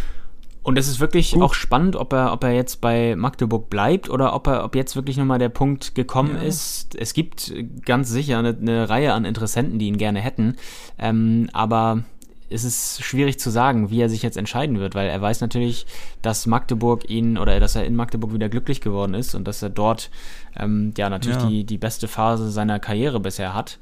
[0.64, 1.42] Und es ist wirklich Gut.
[1.42, 4.96] auch spannend, ob er, ob er jetzt bei Magdeburg bleibt oder ob er, ob jetzt
[4.96, 6.42] wirklich nochmal der Punkt gekommen ja.
[6.42, 6.96] ist.
[6.96, 7.52] Es gibt
[7.84, 10.56] ganz sicher eine, eine, Reihe an Interessenten, die ihn gerne hätten.
[10.98, 12.04] Ähm, aber
[12.48, 15.84] es ist schwierig zu sagen, wie er sich jetzt entscheiden wird, weil er weiß natürlich,
[16.22, 19.68] dass Magdeburg ihn oder dass er in Magdeburg wieder glücklich geworden ist und dass er
[19.68, 20.10] dort
[20.56, 21.46] ähm, ja natürlich ja.
[21.46, 23.78] Die, die beste Phase seiner Karriere bisher hat.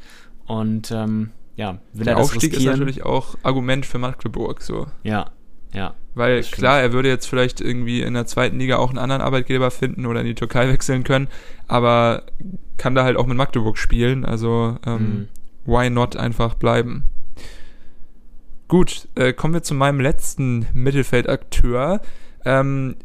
[0.47, 2.75] Und ähm, ja, will Der er das Aufstieg riskieren?
[2.75, 4.89] ist natürlich auch Argument für Magdeburg so.
[5.05, 5.31] Ja,
[5.73, 5.95] Ja.
[6.15, 9.71] Weil klar, er würde jetzt vielleicht irgendwie in der zweiten Liga auch einen anderen Arbeitgeber
[9.71, 11.29] finden oder in die Türkei wechseln können,
[11.69, 12.25] aber
[12.77, 14.25] kann da halt auch mit Magdeburg spielen.
[14.25, 15.29] Also ähm, mhm.
[15.65, 17.05] why not einfach bleiben?
[18.69, 22.01] Gut, äh, kommen wir zu meinem letzten Mittelfeldakteur.
[22.45, 22.97] Ähm,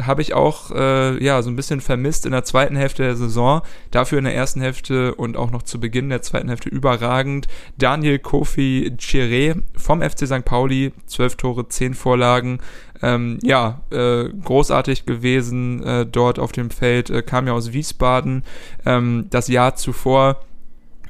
[0.00, 3.62] habe ich auch äh, ja so ein bisschen vermisst in der zweiten Hälfte der Saison.
[3.90, 7.46] Dafür in der ersten Hälfte und auch noch zu Beginn der zweiten Hälfte überragend.
[7.78, 10.44] Daniel Kofi Chiré vom FC St.
[10.44, 12.58] Pauli, zwölf Tore, zehn Vorlagen.
[13.02, 17.10] Ähm, ja, äh, großartig gewesen äh, dort auf dem Feld.
[17.10, 18.42] Äh, kam ja aus Wiesbaden
[18.86, 20.40] ähm, das Jahr zuvor.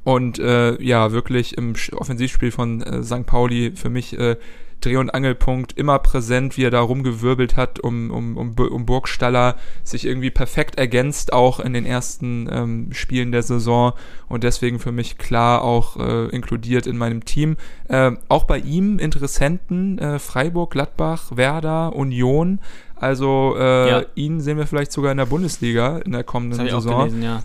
[0.02, 3.24] Und äh, ja, wirklich im Offensivspiel von äh, St.
[3.24, 4.36] Pauli für mich äh,
[4.84, 9.56] Dreh- und Angelpunkt immer präsent, wie er da rumgewirbelt hat um, um, um, um Burgstaller,
[9.82, 13.92] sich irgendwie perfekt ergänzt, auch in den ersten ähm, Spielen der Saison
[14.28, 17.56] und deswegen für mich klar auch äh, inkludiert in meinem Team.
[17.88, 22.60] Äh, auch bei ihm Interessenten, äh, Freiburg, Gladbach, Werder, Union.
[22.96, 24.02] Also äh, ja.
[24.14, 27.00] ihn sehen wir vielleicht sogar in der Bundesliga in der kommenden Saison.
[27.00, 27.42] Gelesen, ja.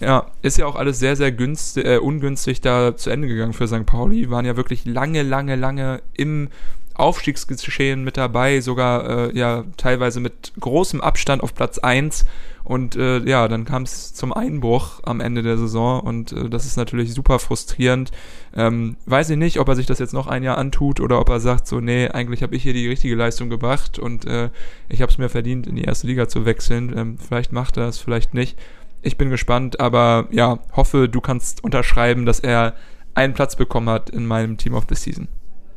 [0.00, 3.66] Ja, ist ja auch alles sehr, sehr günstig, äh, ungünstig da zu Ende gegangen für
[3.66, 3.86] St.
[3.86, 4.30] Pauli.
[4.30, 6.48] Waren ja wirklich lange, lange, lange im
[6.94, 12.24] Aufstiegsgeschehen mit dabei, sogar äh, ja teilweise mit großem Abstand auf Platz 1.
[12.64, 16.66] Und äh, ja, dann kam es zum Einbruch am Ende der Saison und äh, das
[16.66, 18.10] ist natürlich super frustrierend.
[18.56, 21.28] Ähm, weiß ich nicht, ob er sich das jetzt noch ein Jahr antut oder ob
[21.28, 24.50] er sagt, so, nee, eigentlich habe ich hier die richtige Leistung gebracht und äh,
[24.88, 26.92] ich habe es mir verdient, in die erste Liga zu wechseln.
[26.96, 28.58] Ähm, vielleicht macht er es, vielleicht nicht.
[29.06, 32.74] Ich bin gespannt, aber ja, hoffe, du kannst unterschreiben, dass er
[33.14, 35.28] einen Platz bekommen hat in meinem Team of the Season.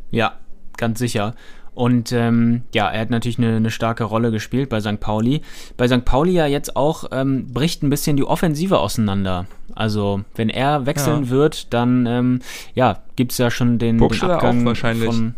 [0.09, 0.33] Ja,
[0.77, 1.35] ganz sicher.
[1.75, 4.99] Und ähm, ja, er hat natürlich eine, eine, starke Rolle gespielt bei St.
[4.99, 5.43] Pauli.
[5.77, 6.05] Bei St.
[6.05, 9.45] Pauli ja jetzt auch ähm, bricht ein bisschen die Offensive auseinander.
[9.75, 11.29] Also wenn er wechseln ja.
[11.29, 12.39] wird, dann ähm,
[12.73, 15.35] ja, gibt es ja schon den, den Abgang von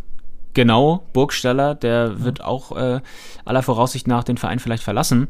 [0.54, 1.76] genau Burgstaller.
[1.76, 2.24] Der ja.
[2.24, 3.02] wird auch äh,
[3.44, 5.28] aller Voraussicht nach den Verein vielleicht verlassen.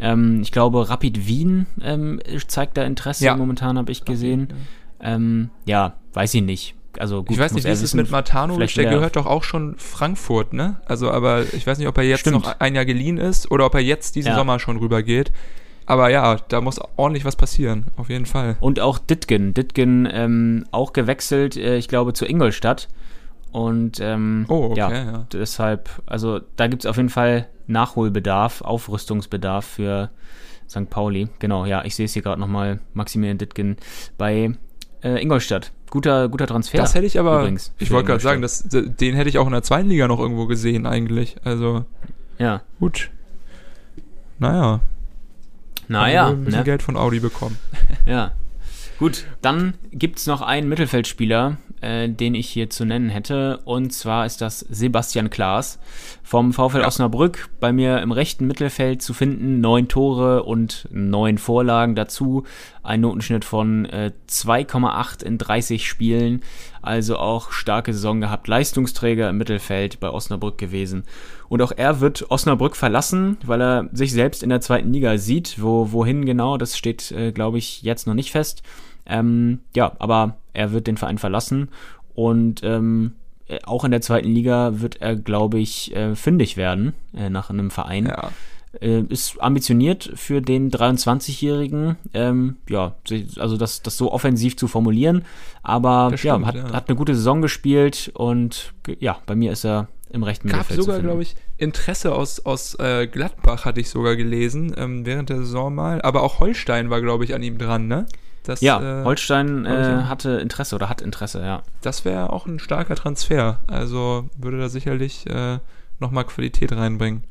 [0.00, 3.36] Ähm, ich glaube, Rapid Wien ähm, zeigt da Interesse ja.
[3.36, 4.48] momentan, habe ich gesehen.
[5.00, 6.74] Ähm, ja, weiß ich nicht.
[6.98, 8.74] Also gut, ich weiß nicht, wie ist es mit Matanovic?
[8.74, 10.80] Der gehört doch auch schon Frankfurt, ne?
[10.86, 12.44] Also, aber ich weiß nicht, ob er jetzt Stimmt.
[12.44, 14.34] noch ein Jahr geliehen ist oder ob er jetzt diesen ja.
[14.34, 15.32] Sommer schon rübergeht.
[15.86, 18.56] Aber ja, da muss ordentlich was passieren, auf jeden Fall.
[18.60, 19.54] Und auch Ditgen.
[19.54, 22.88] Ditgen ähm, auch gewechselt, äh, ich glaube, zu Ingolstadt.
[23.52, 28.60] Und ähm, oh, okay, ja, ja, deshalb, also da gibt es auf jeden Fall Nachholbedarf,
[28.60, 30.10] Aufrüstungsbedarf für
[30.68, 30.90] St.
[30.90, 31.28] Pauli.
[31.38, 33.76] Genau, ja, ich sehe es hier gerade nochmal, Maximilian Dittgen
[34.18, 34.52] bei
[35.02, 35.72] äh, Ingolstadt.
[35.90, 36.76] Guter, guter Transfer.
[36.76, 39.52] Das hätte ich aber, übrigens, ich wollte gerade sagen, das, den hätte ich auch in
[39.52, 41.36] der zweiten Liga noch irgendwo gesehen eigentlich.
[41.44, 41.86] Also,
[42.38, 42.60] ja.
[42.78, 43.10] Gut.
[44.38, 44.80] Naja.
[45.88, 46.28] Naja.
[46.28, 46.64] Ein bisschen ne?
[46.64, 47.58] Geld von Audi bekommen.
[48.06, 48.32] Ja.
[48.98, 53.60] Gut, dann gibt es noch einen Mittelfeldspieler, äh, den ich hier zu nennen hätte.
[53.64, 55.78] Und zwar ist das Sebastian Klaas
[56.22, 56.86] vom VfL ja.
[56.86, 57.48] Osnabrück.
[57.60, 59.60] Bei mir im rechten Mittelfeld zu finden.
[59.60, 62.44] Neun Tore und neun Vorlagen dazu.
[62.82, 66.42] Ein Notenschnitt von äh, 2,8 in 30 Spielen.
[66.82, 68.48] Also auch starke Saison gehabt.
[68.48, 71.04] Leistungsträger im Mittelfeld bei Osnabrück gewesen.
[71.48, 75.62] Und auch er wird Osnabrück verlassen, weil er sich selbst in der zweiten Liga sieht.
[75.62, 78.62] Wo, wohin genau, das steht, äh, glaube ich, jetzt noch nicht fest.
[79.08, 81.68] Ähm, ja, aber er wird den Verein verlassen
[82.14, 83.12] und ähm,
[83.48, 87.50] äh, auch in der zweiten Liga wird er, glaube ich, äh, fündig werden äh, nach
[87.50, 88.06] einem Verein.
[88.06, 88.30] Ja.
[88.80, 92.94] Äh, ist ambitioniert für den 23-Jährigen, ähm, ja,
[93.38, 95.24] also das, das so offensiv zu formulieren,
[95.62, 96.72] aber stimmt, ja, hat, ja.
[96.74, 100.82] hat eine gute Saison gespielt und ja, bei mir ist er im rechten Gab Mittelfeld
[100.82, 105.38] sogar, glaube ich, Interesse aus, aus äh, Gladbach, hatte ich sogar gelesen, ähm, während der
[105.38, 106.02] Saison mal.
[106.02, 108.06] Aber auch Holstein war, glaube ich, an ihm dran, ne?
[108.48, 111.62] Das, ja, äh, Holstein äh, hatte Interesse oder hat Interesse, ja.
[111.82, 113.58] Das wäre auch ein starker Transfer.
[113.66, 115.58] Also würde da sicherlich äh,
[115.98, 117.24] nochmal Qualität reinbringen.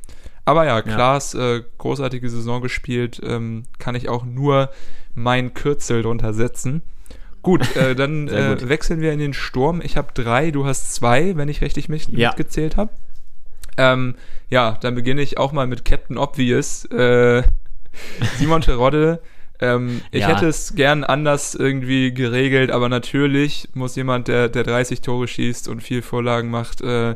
[0.45, 1.55] Aber ja, Klaas, ja.
[1.55, 4.69] Äh, großartige Saison gespielt, ähm, kann ich auch nur
[5.15, 6.83] mein Kürzel drunter setzen.
[7.41, 8.69] Gut, äh, dann äh, gut.
[8.69, 9.81] wechseln wir in den Sturm.
[9.81, 12.29] Ich habe drei, du hast zwei, wenn ich richtig mich ja.
[12.29, 12.91] mitgezählt habe.
[13.77, 14.13] Ähm,
[14.49, 16.85] ja, dann beginne ich auch mal mit Captain Obvious.
[16.85, 17.41] Äh,
[18.37, 19.19] Simon Terodde
[19.59, 20.27] ähm, ich ja.
[20.29, 25.67] hätte es gern anders irgendwie geregelt, aber natürlich muss jemand, der, der 30 Tore schießt
[25.67, 27.15] und viel Vorlagen macht äh,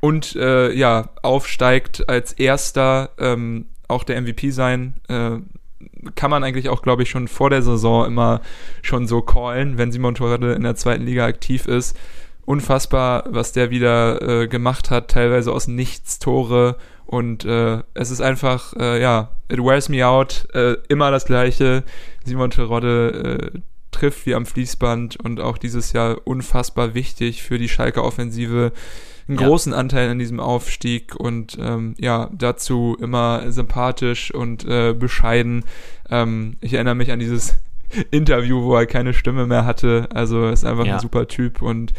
[0.00, 4.94] und äh, ja, aufsteigt als erster ähm, auch der MVP sein.
[5.08, 5.38] Äh,
[6.14, 8.40] kann man eigentlich auch, glaube ich, schon vor der Saison immer
[8.82, 11.96] schon so callen, wenn Simon Torre in der zweiten Liga aktiv ist.
[12.44, 16.76] Unfassbar, was der wieder äh, gemacht hat, teilweise aus nichts Tore
[17.10, 21.82] und äh, es ist einfach, äh, ja, it wears me out, äh, immer das gleiche.
[22.24, 23.58] Simon Terodde äh,
[23.90, 28.70] trifft wie am Fließband und auch dieses Jahr unfassbar wichtig für die Schalke Offensive.
[29.26, 35.64] einen großen Anteil an diesem Aufstieg und ähm, ja, dazu immer sympathisch und äh, bescheiden.
[36.10, 37.56] Ähm, ich erinnere mich an dieses
[38.12, 40.08] Interview, wo er keine Stimme mehr hatte.
[40.14, 40.94] Also ist einfach ja.
[40.94, 41.92] ein super Typ und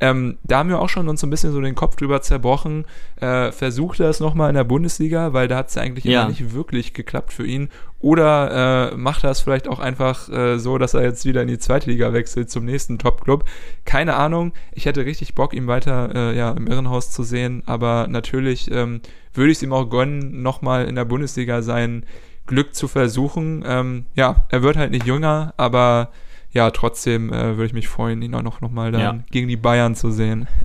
[0.00, 2.84] ähm, da haben wir auch schon uns so ein bisschen so den Kopf drüber zerbrochen.
[3.20, 6.28] Äh, versucht er es nochmal in der Bundesliga, weil da hat es ja eigentlich ja.
[6.28, 7.68] nicht wirklich geklappt für ihn.
[7.98, 11.48] Oder äh, macht er es vielleicht auch einfach äh, so, dass er jetzt wieder in
[11.48, 13.44] die zweite Liga wechselt zum nächsten Top-Club?
[13.84, 14.52] Keine Ahnung.
[14.72, 17.64] Ich hätte richtig Bock, ihn weiter äh, ja, im Irrenhaus zu sehen.
[17.66, 19.00] Aber natürlich ähm,
[19.34, 22.04] würde ich es ihm auch gönnen, nochmal in der Bundesliga sein
[22.46, 23.64] Glück zu versuchen.
[23.66, 26.10] Ähm, ja, er wird halt nicht jünger, aber
[26.58, 29.18] ja, trotzdem äh, würde ich mich freuen, ihn auch noch, noch mal dann ja.
[29.30, 30.48] gegen die Bayern zu sehen.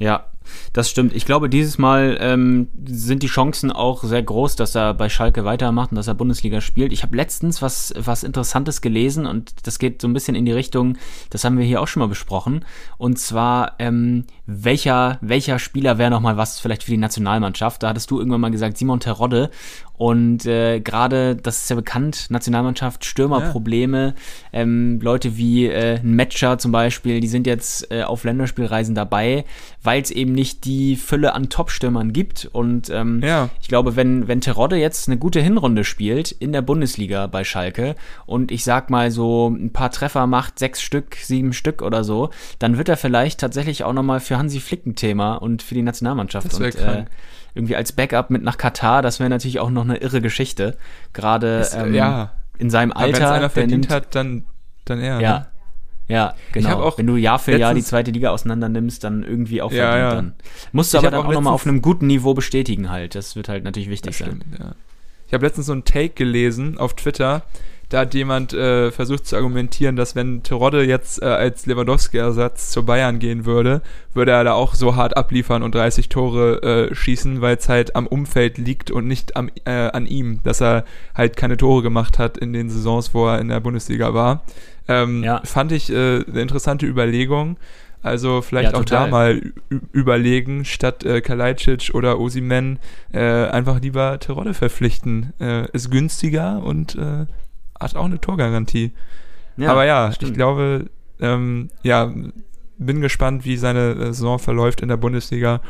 [0.00, 0.26] Ja,
[0.72, 1.12] das stimmt.
[1.12, 5.44] Ich glaube, dieses Mal ähm, sind die Chancen auch sehr groß, dass er bei Schalke
[5.44, 6.92] weitermacht und dass er Bundesliga spielt.
[6.92, 10.52] Ich habe letztens was, was Interessantes gelesen und das geht so ein bisschen in die
[10.52, 10.96] Richtung,
[11.30, 12.64] das haben wir hier auch schon mal besprochen.
[12.96, 17.82] Und zwar, ähm, welcher, welcher Spieler wäre nochmal was vielleicht für die Nationalmannschaft?
[17.82, 19.50] Da hattest du irgendwann mal gesagt, Simon Terodde.
[19.98, 24.14] Und äh, gerade, das ist ja bekannt, Nationalmannschaft, Stürmerprobleme,
[24.52, 24.60] ja.
[24.60, 29.44] ähm, Leute wie äh, ein Matcher zum Beispiel, die sind jetzt äh, auf Länderspielreisen dabei,
[29.82, 32.48] weil es eben nicht die Fülle an Top-Stürmern gibt.
[32.52, 33.50] Und ähm, ja.
[33.60, 37.96] ich glaube, wenn, wenn Terodde jetzt eine gute Hinrunde spielt in der Bundesliga bei Schalke
[38.24, 42.30] und ich sag mal so ein paar Treffer macht, sechs Stück, sieben Stück oder so,
[42.60, 45.82] dann wird er vielleicht tatsächlich auch nochmal für Hansi Flick ein Thema und für die
[45.82, 46.46] Nationalmannschaft.
[46.46, 47.04] Das und, äh,
[47.58, 50.78] irgendwie als Backup mit nach Katar, das wäre natürlich auch noch eine irre Geschichte.
[51.12, 52.32] Gerade ähm, ja.
[52.56, 53.18] in seinem Alter.
[53.18, 54.44] Wenn es einer verdient nimmt, hat, dann,
[54.84, 55.20] dann er.
[55.20, 55.38] Ja.
[55.38, 55.46] Ne?
[56.06, 56.80] Ja, genau.
[56.80, 59.98] Auch Wenn du Jahr für Jahr die zweite Liga auseinander nimmst, dann irgendwie auch ja,
[59.98, 60.14] ja.
[60.14, 60.32] dann.
[60.72, 63.14] Musst du ich aber dann auch, auch nochmal auf einem guten Niveau bestätigen halt.
[63.14, 64.40] Das wird halt natürlich wichtig sein.
[64.40, 64.72] Stimmt, ja.
[65.26, 67.42] Ich habe letztens so einen Take gelesen auf Twitter,
[67.88, 72.84] da hat jemand äh, versucht zu argumentieren, dass wenn Terodde jetzt äh, als Lewandowski-Ersatz zu
[72.84, 73.80] Bayern gehen würde,
[74.12, 77.96] würde er da auch so hart abliefern und 30 Tore äh, schießen, weil es halt
[77.96, 80.84] am Umfeld liegt und nicht am, äh, an ihm, dass er
[81.14, 84.42] halt keine Tore gemacht hat in den Saisons, wo er in der Bundesliga war.
[84.86, 85.40] Ähm, ja.
[85.44, 87.56] Fand ich äh, eine interessante Überlegung.
[88.02, 89.52] Also vielleicht ja, auch da mal
[89.92, 92.78] überlegen, statt äh, Kalajdzic oder Osimen
[93.12, 95.32] äh, einfach lieber Terodde verpflichten.
[95.40, 97.26] Äh, ist günstiger und äh,
[97.80, 98.92] hat auch eine Torgarantie.
[99.56, 100.30] Ja, Aber ja, stimmt.
[100.30, 102.12] ich glaube, ähm, ja,
[102.78, 105.60] bin gespannt, wie seine äh, Saison verläuft in der Bundesliga.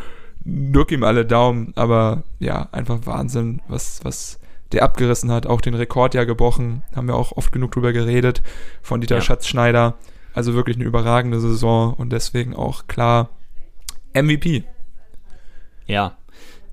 [0.44, 4.38] Drück ihm alle Daumen, aber ja, einfach Wahnsinn, was, was
[4.72, 5.46] der abgerissen hat.
[5.46, 8.42] Auch den Rekord ja gebrochen, haben wir auch oft genug drüber geredet,
[8.82, 9.20] von Dieter ja.
[9.22, 9.94] Schatzschneider.
[10.34, 13.30] Also wirklich eine überragende Saison und deswegen auch klar
[14.14, 14.64] MVP.
[15.86, 16.16] Ja,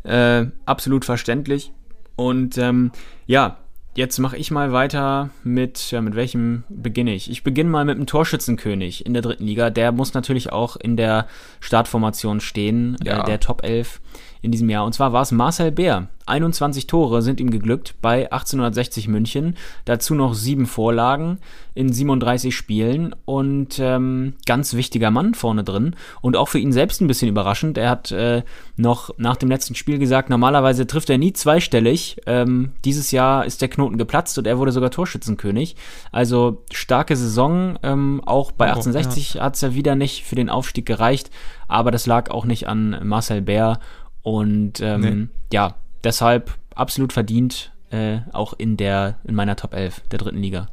[0.03, 1.71] äh, absolut verständlich.
[2.15, 2.91] Und ähm,
[3.25, 3.57] ja,
[3.95, 7.31] Jetzt mache ich mal weiter mit, ja, mit welchem beginne ich?
[7.31, 9.69] Ich beginne mal mit dem Torschützenkönig in der dritten Liga.
[9.69, 11.27] Der muss natürlich auch in der
[11.61, 13.21] Startformation stehen, äh, ja.
[13.21, 14.01] äh, der Top 11
[14.45, 14.85] in diesem Jahr.
[14.85, 16.07] Und zwar war es Marcel Bär.
[16.27, 19.55] 21 Tore sind ihm geglückt bei 1860 München.
[19.85, 21.37] Dazu noch sieben Vorlagen
[21.75, 25.95] in 37 Spielen und ähm, ganz wichtiger Mann vorne drin.
[26.21, 27.77] Und auch für ihn selbst ein bisschen überraschend.
[27.77, 28.41] Er hat äh,
[28.75, 32.17] noch nach dem letzten Spiel gesagt, normalerweise trifft er nie zweistellig.
[32.25, 35.75] Ähm, dieses Jahr ist der Knoten geplatzt und er wurde sogar Torschützenkönig.
[36.11, 37.77] Also starke Saison.
[37.83, 39.43] Ähm, auch bei 1860 ja.
[39.43, 41.29] hat es ja wieder nicht für den Aufstieg gereicht.
[41.67, 43.79] Aber das lag auch nicht an Marcel Bär.
[44.26, 45.28] Und ähm, nee.
[45.53, 50.67] ja, deshalb absolut verdient, äh, auch in der, in meiner Top 11 der dritten Liga.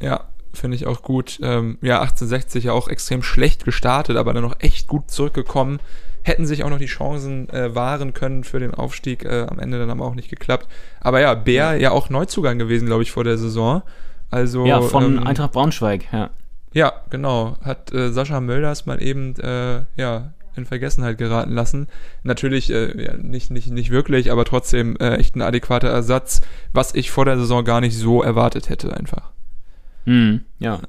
[0.00, 1.38] Ja, finde ich auch gut.
[1.44, 5.78] Ähm, ja, 1860 ja auch extrem schlecht gestartet, aber dann noch echt gut zurückgekommen.
[6.24, 9.78] Hätten sich auch noch die Chancen äh, wahren können für den Aufstieg, äh, am Ende
[9.78, 10.66] dann aber auch nicht geklappt.
[11.00, 13.82] Aber ja, Bär ja, ja auch Neuzugang gewesen, glaube ich, vor der Saison.
[14.28, 16.30] Also, ja, von ähm, Eintracht Braunschweig, ja.
[16.72, 17.56] Ja, genau.
[17.62, 21.88] Hat äh, Sascha Mölders mal eben äh, ja, in Vergessenheit geraten lassen.
[22.22, 26.40] Natürlich äh, ja, nicht, nicht, nicht wirklich, aber trotzdem äh, echt ein adäquater Ersatz,
[26.72, 29.32] was ich vor der Saison gar nicht so erwartet hätte einfach.
[30.04, 30.80] Mhm, ja.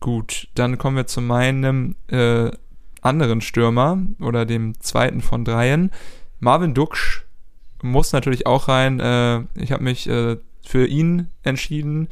[0.00, 2.50] Gut, dann kommen wir zu meinem äh,
[3.00, 5.90] anderen Stürmer oder dem zweiten von dreien.
[6.38, 7.24] Marvin Duksch
[7.82, 9.00] muss natürlich auch rein.
[9.00, 10.36] Äh, ich habe mich äh,
[10.66, 12.08] für ihn entschieden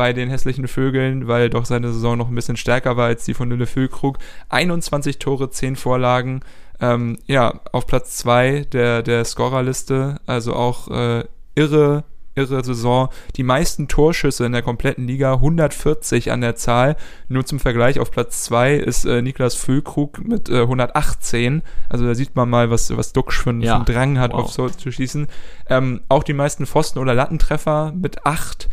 [0.00, 3.34] bei den hässlichen Vögeln, weil doch seine Saison noch ein bisschen stärker war als die
[3.34, 4.16] von Lille Füllkrug.
[4.48, 6.40] 21 Tore, 10 Vorlagen.
[6.80, 11.24] Ähm, ja, auf Platz 2 der, der Scorerliste, also auch äh,
[11.54, 13.10] irre, irre Saison.
[13.36, 16.96] Die meisten Torschüsse in der kompletten Liga, 140 an der Zahl.
[17.28, 21.60] Nur zum Vergleich, auf Platz 2 ist äh, Niklas Füllkrug mit äh, 118.
[21.90, 23.76] Also da sieht man mal, was, was Duxch für, ja.
[23.76, 24.44] einen Drang hat, wow.
[24.44, 25.26] auf so zu schießen.
[25.68, 28.70] Ähm, auch die meisten Pfosten- oder Lattentreffer mit 8.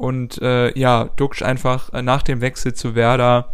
[0.00, 3.52] Und äh, ja, Duxch einfach äh, nach dem Wechsel zu Werder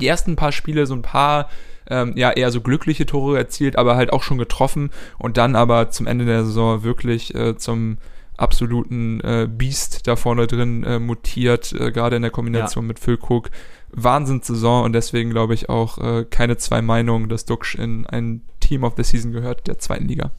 [0.00, 1.50] die ersten paar Spiele so ein paar
[1.90, 5.90] ähm, ja eher so glückliche Tore erzielt, aber halt auch schon getroffen und dann aber
[5.90, 7.98] zum Ende der Saison wirklich äh, zum
[8.38, 12.88] absoluten äh, Beast da vorne drin äh, mutiert, äh, gerade in der Kombination ja.
[12.88, 13.50] mit Füllkrug.
[13.90, 18.84] Wahnsinnssaison und deswegen glaube ich auch äh, keine zwei Meinungen, dass Duxch in ein Team
[18.84, 20.30] of the Season gehört der zweiten Liga.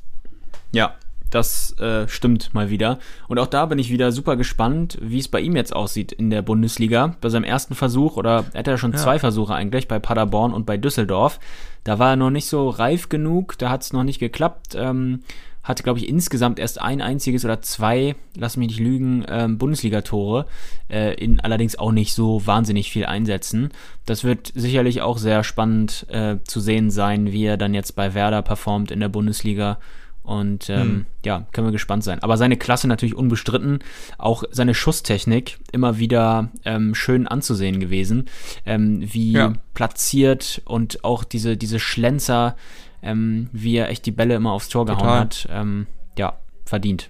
[0.71, 0.95] Ja,
[1.35, 2.99] das äh, stimmt mal wieder.
[3.27, 6.29] Und auch da bin ich wieder super gespannt, wie es bei ihm jetzt aussieht in
[6.29, 7.15] der Bundesliga.
[7.21, 8.97] Bei seinem ersten Versuch, oder er hat ja schon ja.
[8.97, 11.39] zwei Versuche eigentlich, bei Paderborn und bei Düsseldorf.
[11.83, 14.75] Da war er noch nicht so reif genug, da hat es noch nicht geklappt.
[14.75, 15.19] Ähm,
[15.65, 20.45] hatte, glaube ich, insgesamt erst ein einziges oder zwei, lass mich nicht lügen, ähm, Bundesligatore,
[20.89, 23.71] äh, in allerdings auch nicht so wahnsinnig viel einsetzen.
[24.05, 28.13] Das wird sicherlich auch sehr spannend äh, zu sehen sein, wie er dann jetzt bei
[28.13, 29.79] Werder performt in der Bundesliga.
[30.25, 31.05] Und ähm, hm.
[31.23, 32.21] ja, können wir gespannt sein.
[32.23, 33.79] Aber seine Klasse natürlich unbestritten.
[34.17, 38.25] Auch seine Schusstechnik immer wieder ähm, schön anzusehen gewesen.
[38.65, 39.53] Ähm, wie ja.
[39.73, 42.55] platziert und auch diese, diese Schlenzer,
[43.01, 45.01] ähm, wie er echt die Bälle immer aufs Tor Total.
[45.01, 45.47] gehauen hat.
[45.51, 47.09] Ähm, ja, verdient.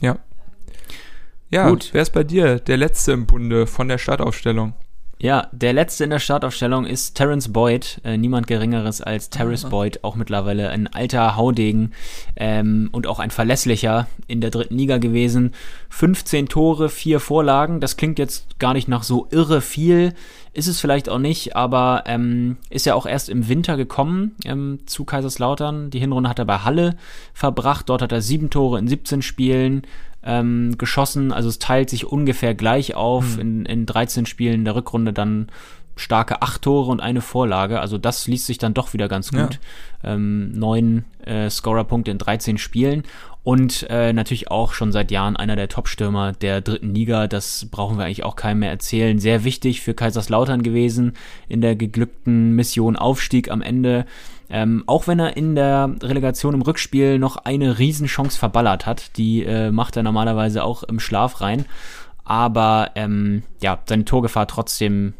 [0.00, 0.18] Ja.
[1.50, 1.90] Ja, Gut.
[1.92, 4.74] wer ist bei dir der Letzte im Bunde von der Startaufstellung?
[5.22, 10.02] Ja, der letzte in der Startaufstellung ist Terence Boyd, äh, niemand Geringeres als Terence Boyd,
[10.02, 11.92] auch mittlerweile ein alter Haudegen
[12.34, 15.52] ähm, und auch ein verlässlicher in der dritten Liga gewesen.
[15.90, 20.12] 15 Tore, 4 Vorlagen, das klingt jetzt gar nicht nach so irre viel,
[20.54, 24.80] ist es vielleicht auch nicht, aber ähm, ist ja auch erst im Winter gekommen ähm,
[24.86, 25.90] zu Kaiserslautern.
[25.90, 26.96] Die Hinrunde hat er bei Halle
[27.32, 29.82] verbracht, dort hat er 7 Tore in 17 Spielen,
[30.24, 31.32] ähm, geschossen.
[31.32, 33.36] Also es teilt sich ungefähr gleich auf.
[33.36, 33.40] Mhm.
[33.40, 35.48] In, in 13 Spielen der Rückrunde dann
[35.96, 37.80] starke acht Tore und eine Vorlage.
[37.80, 39.58] Also das liest sich dann doch wieder ganz gut.
[40.02, 40.14] Ja.
[40.14, 43.04] Ähm, neun äh, Scorerpunkte in 13 Spielen.
[43.44, 47.26] Und äh, natürlich auch schon seit Jahren einer der Top-Stürmer der dritten Liga.
[47.26, 49.18] Das brauchen wir eigentlich auch keinem mehr erzählen.
[49.18, 51.14] Sehr wichtig für Kaiserslautern gewesen
[51.48, 54.06] in der geglückten Mission Aufstieg am Ende.
[54.54, 59.42] Ähm, auch wenn er in der Relegation im Rückspiel noch eine Riesenchance verballert hat, die
[59.44, 61.64] äh, macht er normalerweise auch im Schlaf rein.
[62.22, 65.14] Aber ähm, ja, seine Torgefahr trotzdem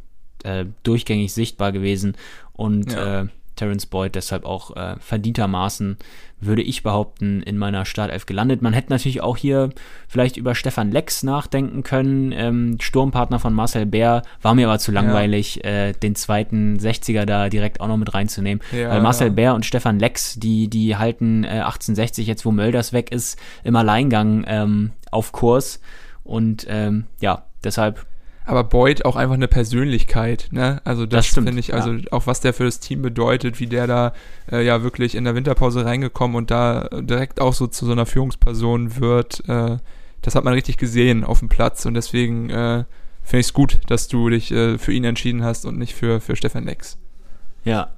[0.44, 2.14] äh, durchgängig sichtbar gewesen
[2.52, 3.22] und ja.
[3.22, 3.26] äh,
[3.56, 5.96] Terence Boyd deshalb auch äh, verdientermaßen,
[6.40, 8.62] würde ich behaupten, in meiner Startelf gelandet.
[8.62, 9.70] Man hätte natürlich auch hier
[10.08, 14.90] vielleicht über Stefan Lex nachdenken können, ähm, Sturmpartner von Marcel Bär, war mir aber zu
[14.90, 15.70] langweilig, ja.
[15.70, 18.62] äh, den zweiten 60er da direkt auch noch mit reinzunehmen.
[18.72, 19.30] Ja, Weil Marcel.
[19.30, 23.76] Bär und Stefan Lex, die, die halten äh, 1860 jetzt, wo Mölders weg ist, im
[23.76, 25.80] Alleingang ähm, auf Kurs.
[26.24, 28.06] Und ähm, ja, deshalb
[28.44, 30.80] aber Boyd auch einfach eine Persönlichkeit, ne?
[30.84, 32.00] Also das, das finde ich, also ja.
[32.10, 34.12] auch was der für das Team bedeutet, wie der da
[34.50, 38.06] äh, ja wirklich in der Winterpause reingekommen und da direkt auch so zu so einer
[38.06, 39.78] Führungsperson wird, äh,
[40.22, 42.84] das hat man richtig gesehen auf dem Platz und deswegen äh,
[43.22, 46.20] finde ich es gut, dass du dich äh, für ihn entschieden hast und nicht für,
[46.20, 46.98] für Stefan Lex.
[47.64, 47.92] Ja,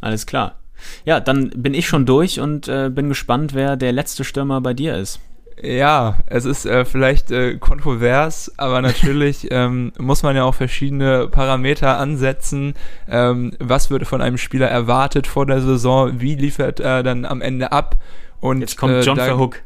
[0.00, 0.56] alles klar.
[1.04, 4.74] Ja, dann bin ich schon durch und äh, bin gespannt, wer der letzte Stürmer bei
[4.74, 5.20] dir ist.
[5.62, 11.28] Ja, es ist äh, vielleicht äh, kontrovers, aber natürlich ähm, muss man ja auch verschiedene
[11.28, 12.74] Parameter ansetzen.
[13.08, 16.20] Ähm, was wird von einem Spieler erwartet vor der Saison?
[16.20, 17.96] Wie liefert er dann am Ende ab?
[18.40, 19.62] Und jetzt kommt John äh, Verhook.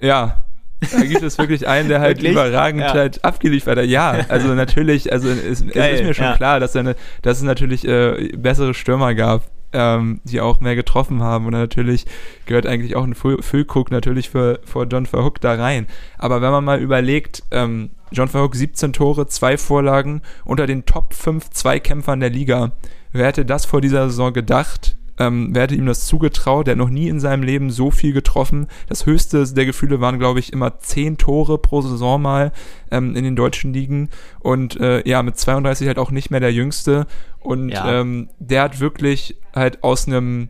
[0.00, 0.44] Ja,
[0.80, 2.92] da gibt es wirklich einen, der halt überragend ja.
[2.92, 3.86] halt abgeliefert hat.
[3.86, 6.36] Ja, also natürlich, also es, es ist mir schon ja.
[6.36, 11.22] klar, dass, eine, dass es natürlich äh, bessere Stürmer gab ähm, die auch mehr getroffen
[11.22, 11.46] haben.
[11.46, 12.06] Und natürlich
[12.46, 15.86] gehört eigentlich auch ein Füllcook natürlich für, für John Verhook da rein.
[16.18, 21.14] Aber wenn man mal überlegt, ähm, John Verhook 17 Tore, zwei Vorlagen unter den Top
[21.14, 22.72] 5 Zweikämpfern der Liga.
[23.12, 24.97] Wer hätte das vor dieser Saison gedacht?
[25.18, 26.66] Ähm, wer hätte ihm das zugetraut?
[26.66, 28.68] Der hat noch nie in seinem Leben so viel getroffen.
[28.88, 32.52] Das höchste der Gefühle waren, glaube ich, immer 10 Tore pro Saison mal
[32.90, 34.10] ähm, in den deutschen Ligen.
[34.40, 37.06] Und äh, ja, mit 32 halt auch nicht mehr der Jüngste.
[37.40, 38.00] Und ja.
[38.00, 40.48] ähm, der hat wirklich halt aus einem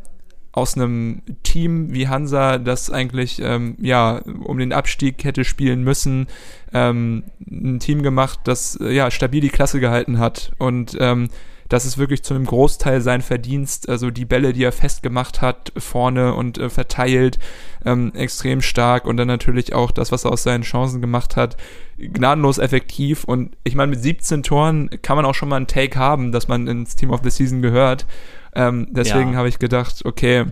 [0.53, 6.27] aus einem Team wie Hansa, das eigentlich ähm, ja um den Abstieg hätte spielen müssen,
[6.73, 11.29] ähm, ein Team gemacht, das äh, ja stabil die Klasse gehalten hat und ähm,
[11.69, 13.89] das ist wirklich zu einem Großteil sein Verdienst.
[13.89, 17.39] Also die Bälle, die er festgemacht hat, vorne und äh, verteilt,
[17.85, 19.05] ähm, extrem stark.
[19.05, 21.57] Und dann natürlich auch das, was er aus seinen Chancen gemacht hat,
[21.99, 23.25] gnadenlos effektiv.
[23.25, 26.49] Und ich meine, mit 17 Toren kann man auch schon mal einen Take haben, dass
[26.49, 28.07] man ins Team of the Season gehört.
[28.55, 29.39] Ähm, deswegen ja.
[29.39, 30.47] habe ich gedacht, okay,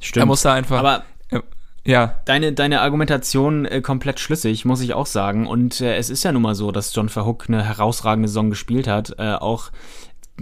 [0.00, 0.22] Stimmt.
[0.22, 0.78] er muss da einfach.
[0.78, 1.04] Aber
[1.86, 2.20] ja.
[2.24, 5.46] Deine, deine Argumentation äh, komplett schlüssig, muss ich auch sagen.
[5.46, 8.88] Und äh, es ist ja nun mal so, dass John Verhook eine herausragende Saison gespielt
[8.88, 9.14] hat.
[9.18, 9.70] Äh, auch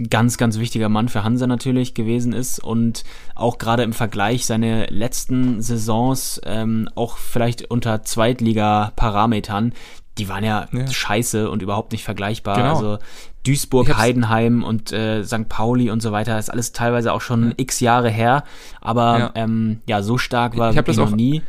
[0.09, 4.87] ganz, ganz wichtiger Mann für Hansa natürlich gewesen ist und auch gerade im Vergleich seine
[4.87, 9.73] letzten Saisons ähm, auch vielleicht unter Zweitliga-Parametern
[10.17, 12.55] die waren ja, ja, scheiße und überhaupt nicht vergleichbar.
[12.55, 12.75] Genau.
[12.75, 12.97] Also
[13.45, 15.49] Duisburg, Heidenheim und äh, St.
[15.49, 17.53] Pauli und so weiter, ist alles teilweise auch schon ja.
[17.57, 18.43] x Jahre her.
[18.81, 21.41] Aber ja, ähm, ja so stark war ich das noch nie.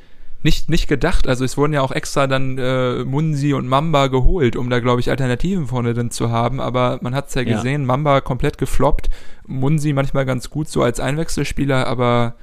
[0.46, 4.54] Nicht, nicht gedacht, also es wurden ja auch extra dann äh, Munsi und Mamba geholt,
[4.54, 7.84] um da, glaube ich, Alternativen vorne drin zu haben, aber man hat es ja gesehen,
[7.84, 9.10] Mamba komplett gefloppt,
[9.48, 12.36] Munsi manchmal ganz gut so als Einwechselspieler, aber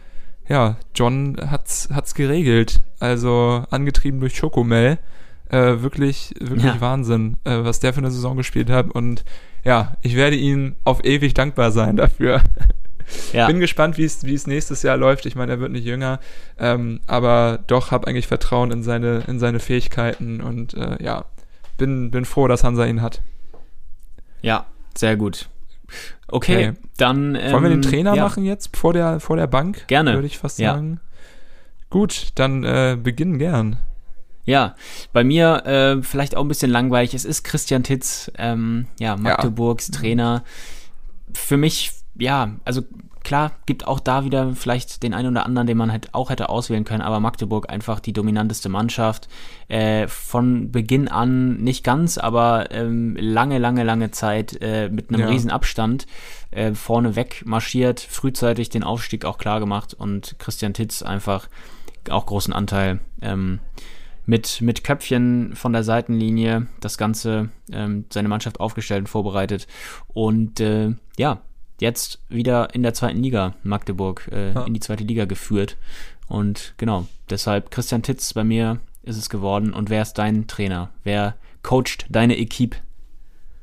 [0.50, 2.82] ja, John hat's, hat's geregelt.
[3.00, 4.98] Also angetrieben durch Schokomel.
[5.50, 6.82] Äh, wirklich, wirklich ja.
[6.82, 8.90] Wahnsinn, äh, was der für eine Saison gespielt hat.
[8.92, 9.24] Und
[9.64, 12.42] ja, ich werde ihm auf ewig dankbar sein dafür.
[13.32, 13.48] Ja.
[13.48, 15.26] Bin gespannt, wie es nächstes Jahr läuft.
[15.26, 16.20] Ich meine, er wird nicht jünger,
[16.60, 21.26] ähm, aber doch habe eigentlich Vertrauen in seine in seine Fähigkeiten und äh, ja,
[21.78, 23.22] bin bin froh, dass Hansa ihn hat.
[24.42, 25.50] Ja, sehr gut.
[26.28, 26.80] Okay, okay.
[26.98, 28.24] dann ähm, wollen wir den ähm, Trainer ja.
[28.24, 29.88] machen jetzt vor der vor der Bank?
[29.88, 31.00] Gerne, würde ich fast sagen.
[31.02, 31.14] Ja.
[31.90, 33.78] Gut, dann äh, beginnen gern.
[34.46, 34.76] Ja,
[35.14, 37.14] bei mir äh, vielleicht auch ein bisschen langweilig.
[37.14, 40.00] Es ist Christian Titz, ähm, ja, Magdeburgs ja.
[40.00, 40.44] Trainer.
[41.34, 42.84] Für mich, ja, also
[43.24, 46.50] klar, gibt auch da wieder vielleicht den einen oder anderen, den man halt auch hätte
[46.50, 49.28] auswählen können, aber Magdeburg einfach die dominanteste Mannschaft.
[49.70, 55.22] Äh, von Beginn an nicht ganz, aber ähm, lange, lange, lange Zeit äh, mit einem
[55.22, 55.28] ja.
[55.28, 56.06] riesen Abstand
[56.52, 61.48] äh, vorne weg marschiert, frühzeitig den Aufstieg auch klar gemacht und Christian Titz einfach
[62.10, 63.60] auch großen Anteil ähm,
[64.26, 69.68] mit, mit Köpfchen von der Seitenlinie das Ganze, ähm, seine Mannschaft aufgestellt und vorbereitet.
[70.08, 71.42] Und äh, ja,
[71.80, 74.64] jetzt wieder in der zweiten Liga Magdeburg äh, ja.
[74.66, 75.78] in die zweite Liga geführt.
[76.28, 79.74] Und genau, deshalb Christian Titz bei mir ist es geworden.
[79.74, 80.90] Und wer ist dein Trainer?
[81.04, 82.78] Wer coacht deine Equipe?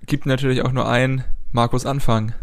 [0.07, 2.35] Gibt natürlich auch nur einen, Markus Anfang.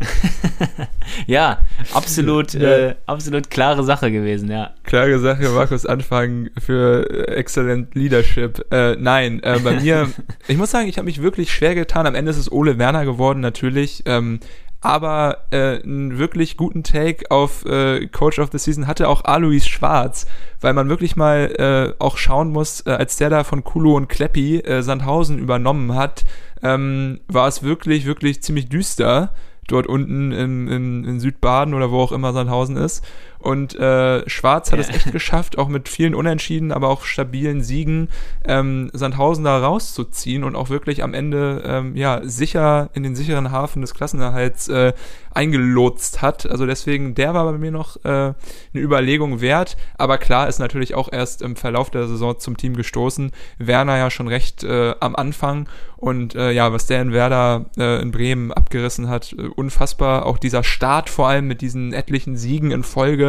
[1.26, 1.58] ja,
[1.92, 2.60] absolut, ja.
[2.60, 4.70] Äh, absolut klare Sache gewesen, ja.
[4.84, 8.64] Klare Sache, Markus Anfang für äh, Excellent Leadership.
[8.70, 10.08] Äh, nein, äh, bei mir,
[10.48, 12.06] ich muss sagen, ich habe mich wirklich schwer getan.
[12.06, 14.02] Am Ende ist es Ole Werner geworden, natürlich.
[14.06, 14.40] Ähm,
[14.80, 19.66] aber äh, einen wirklich guten Take auf äh, Coach of the Season hatte auch Alois
[19.66, 20.26] Schwarz,
[20.60, 24.08] weil man wirklich mal äh, auch schauen muss, äh, als der da von Kulo und
[24.08, 26.24] Kleppi äh, Sandhausen übernommen hat,
[26.62, 29.32] ähm, war es wirklich, wirklich ziemlich düster
[29.68, 33.04] dort unten in, in, in Südbaden oder wo auch immer Sandhausen ist.
[33.38, 34.84] Und äh, Schwarz hat ja.
[34.84, 38.08] es echt geschafft, auch mit vielen Unentschieden, aber auch stabilen Siegen,
[38.44, 43.52] ähm, Sandhausen da rauszuziehen und auch wirklich am Ende ähm, ja sicher in den sicheren
[43.52, 44.92] Hafen des Klassenerhalts äh,
[45.38, 46.50] eingelotst hat.
[46.50, 48.34] Also deswegen, der war bei mir noch äh, eine
[48.74, 49.76] Überlegung wert.
[49.96, 53.30] Aber klar ist natürlich auch erst im Verlauf der Saison zum Team gestoßen.
[53.58, 55.68] Werner ja schon recht äh, am Anfang.
[55.96, 60.26] Und äh, ja, was der in Werder äh, in Bremen abgerissen hat, äh, unfassbar.
[60.26, 63.27] Auch dieser Start vor allem mit diesen etlichen Siegen in Folge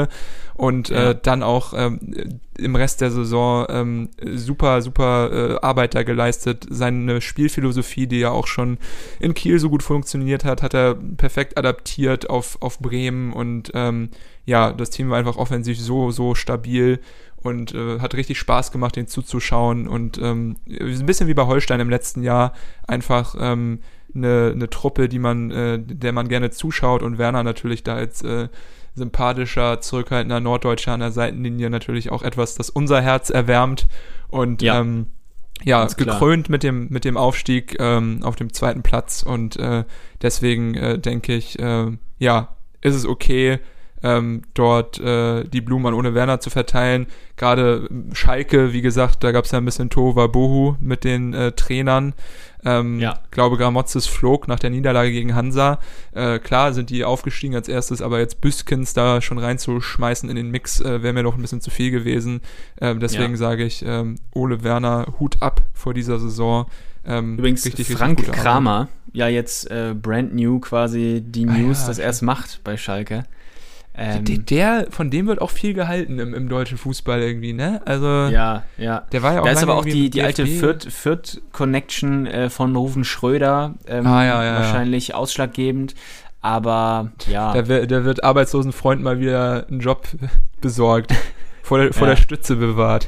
[0.55, 1.11] und ja.
[1.11, 1.99] äh, dann auch ähm,
[2.57, 6.65] im Rest der Saison ähm, super, super äh, Arbeit da geleistet.
[6.69, 8.77] Seine Spielphilosophie, die ja auch schon
[9.19, 14.09] in Kiel so gut funktioniert hat, hat er perfekt adaptiert auf, auf Bremen und ähm,
[14.45, 16.99] ja, das Team war einfach offensiv so, so stabil
[17.41, 21.79] und äh, hat richtig Spaß gemacht, den zuzuschauen und ähm, ein bisschen wie bei Holstein
[21.79, 22.53] im letzten Jahr
[22.87, 23.79] einfach ähm,
[24.13, 28.21] eine, eine Truppe, die man, äh, der man gerne zuschaut und Werner natürlich da als
[28.23, 28.49] äh,
[28.99, 33.87] sympathischer, zurückhaltender Norddeutscher an der Seitenlinie natürlich auch etwas, das unser Herz erwärmt
[34.27, 34.79] und ja.
[34.79, 35.07] Ähm,
[35.63, 39.83] ja, gekrönt mit dem, mit dem Aufstieg ähm, auf dem zweiten Platz und äh,
[40.21, 41.87] deswegen äh, denke ich, äh,
[42.17, 43.59] ja, ist es okay,
[44.03, 47.07] ähm, dort äh, die Blumen an Ohne Werner zu verteilen.
[47.35, 51.51] Gerade Schalke, wie gesagt, da gab es ja ein bisschen Tova Bohu mit den äh,
[51.51, 52.13] Trainern.
[52.65, 53.19] Ähm, ja.
[53.31, 55.79] glaube, Gramotzes flog nach der Niederlage gegen Hansa.
[56.13, 60.51] Äh, klar sind die aufgestiegen als erstes, aber jetzt Büskens da schon reinzuschmeißen in den
[60.51, 62.41] Mix, äh, wäre mir doch ein bisschen zu viel gewesen.
[62.81, 63.37] Ähm, deswegen ja.
[63.37, 66.65] sage ich, ähm, Ole Werner, Hut ab vor dieser Saison.
[67.05, 71.81] Ähm, Übrigens, richtig, Frank richtig Kramer, ja jetzt äh, brand new quasi die News, ah,
[71.83, 73.23] ja, dass er es macht bei Schalke.
[74.01, 77.81] Ähm, der, der, von dem wird auch viel gehalten im, im, deutschen Fußball irgendwie, ne?
[77.83, 79.03] Also ja, ja.
[79.11, 79.45] Der war ja auch.
[79.45, 84.41] Da ist aber auch die, die alte Fürth-Connection äh, von Rufen Schröder ähm, ah, ja,
[84.41, 85.15] ja, wahrscheinlich ja.
[85.15, 85.95] ausschlaggebend.
[86.39, 87.53] Aber ja.
[87.53, 90.07] Da, der wird arbeitslosen Freund mal wieder einen Job
[90.61, 91.13] besorgt,
[91.61, 93.05] vor der, vor der Stütze bewahrt.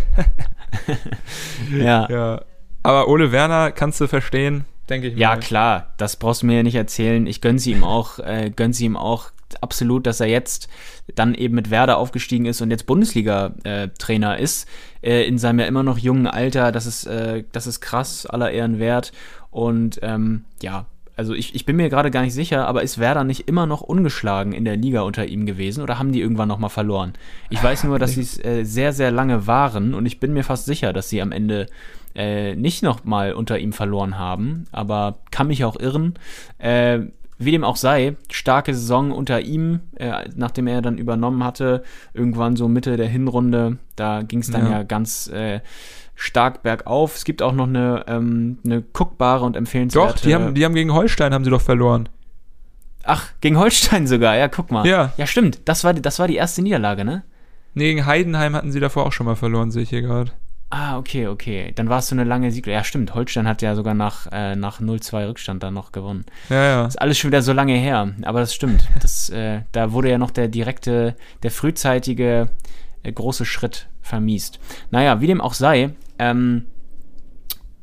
[1.72, 2.08] ja.
[2.10, 2.42] ja.
[2.84, 5.20] Aber Ole Werner kannst du verstehen, denke ich mal.
[5.20, 7.26] Ja, klar, das brauchst du mir ja nicht erzählen.
[7.28, 10.70] Ich gönne sie ihm auch, äh, gönne sie ihm auch absolut, dass er jetzt
[11.16, 14.68] dann eben mit Werder aufgestiegen ist und jetzt Bundesliga-Trainer ist,
[15.02, 16.72] äh, in seinem ja immer noch jungen Alter.
[16.72, 19.12] Das ist, äh, das ist krass, aller Ehren wert.
[19.50, 20.86] Und ähm, ja,
[21.18, 23.82] also ich, ich bin mir gerade gar nicht sicher, aber ist Werder nicht immer noch
[23.82, 27.14] ungeschlagen in der Liga unter ihm gewesen oder haben die irgendwann nochmal verloren?
[27.50, 30.44] Ich weiß nur, dass sie es äh, sehr, sehr lange waren und ich bin mir
[30.44, 31.68] fast sicher, dass sie am Ende
[32.16, 36.16] äh, nicht nochmal unter ihm verloren haben, aber kann mich auch irren.
[36.58, 37.00] Äh,
[37.38, 41.84] wie dem auch sei, starke Saison unter ihm, äh, nachdem er dann übernommen hatte,
[42.14, 45.62] irgendwann so Mitte der Hinrunde, da ging es dann ja, ja ganz äh,
[46.14, 47.16] stark bergauf.
[47.16, 50.14] Es gibt auch noch eine, ähm, eine guckbare und empfehlenswerte.
[50.14, 52.10] Doch, die haben, die haben gegen Holstein haben sie doch verloren.
[53.04, 54.86] Ach, gegen Holstein sogar, ja, guck mal.
[54.86, 55.12] Ja.
[55.18, 55.62] Ja, stimmt.
[55.66, 57.24] Das war, das war die erste Niederlage, ne?
[57.74, 60.32] Nee, gegen Heidenheim hatten sie davor auch schon mal verloren, sehe ich hier gerade.
[60.74, 61.74] Ah, okay, okay.
[61.76, 62.66] Dann war es so eine lange Sieg.
[62.66, 63.14] Ja, stimmt.
[63.14, 66.26] Holstein hat ja sogar nach, äh, nach 0-2 Rückstand dann noch gewonnen.
[66.50, 66.88] Ja, ja.
[66.88, 68.14] Ist alles schon wieder so lange her.
[68.24, 68.88] Aber das stimmt.
[69.02, 72.50] Das, äh, da wurde ja noch der direkte, der frühzeitige
[73.04, 74.60] äh, große Schritt vermiest.
[74.92, 76.68] Naja, wie dem auch sei, ähm,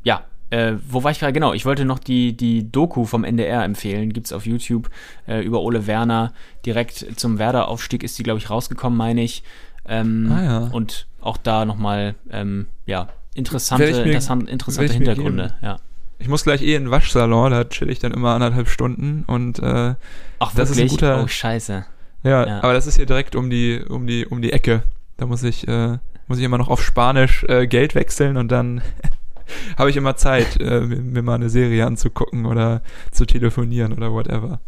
[0.03, 1.32] ja, äh, wo war ich gerade?
[1.34, 4.14] Genau, ich wollte noch die, die Doku vom NDR empfehlen.
[4.14, 4.89] Gibt es auf YouTube
[5.26, 6.32] äh, über Ole Werner.
[6.64, 9.43] Direkt zum Werder-Aufstieg ist die, glaube ich, rausgekommen, meine ich.
[9.86, 10.59] Ähm, ah, ja.
[10.72, 15.55] Und auch da nochmal, ähm, ja, interessante, mir, interessant, interessante Hintergründe.
[15.62, 15.79] Ja.
[16.19, 19.61] Ich muss gleich eh in den Waschsalon, da chill ich dann immer anderthalb Stunden und
[19.61, 19.95] äh,
[20.41, 20.71] Ach, das wirklich?
[20.71, 21.23] ist ein guter.
[21.23, 21.85] Oh, scheiße.
[22.25, 24.83] Ja, ja, aber das ist hier direkt um die, um die, um die Ecke.
[25.16, 28.83] Da muss ich, äh, muss ich immer noch auf Spanisch äh, Geld wechseln und dann
[29.78, 34.12] habe ich immer Zeit, äh, mir, mir, mal eine Serie anzugucken oder zu telefonieren oder
[34.12, 34.61] whatever.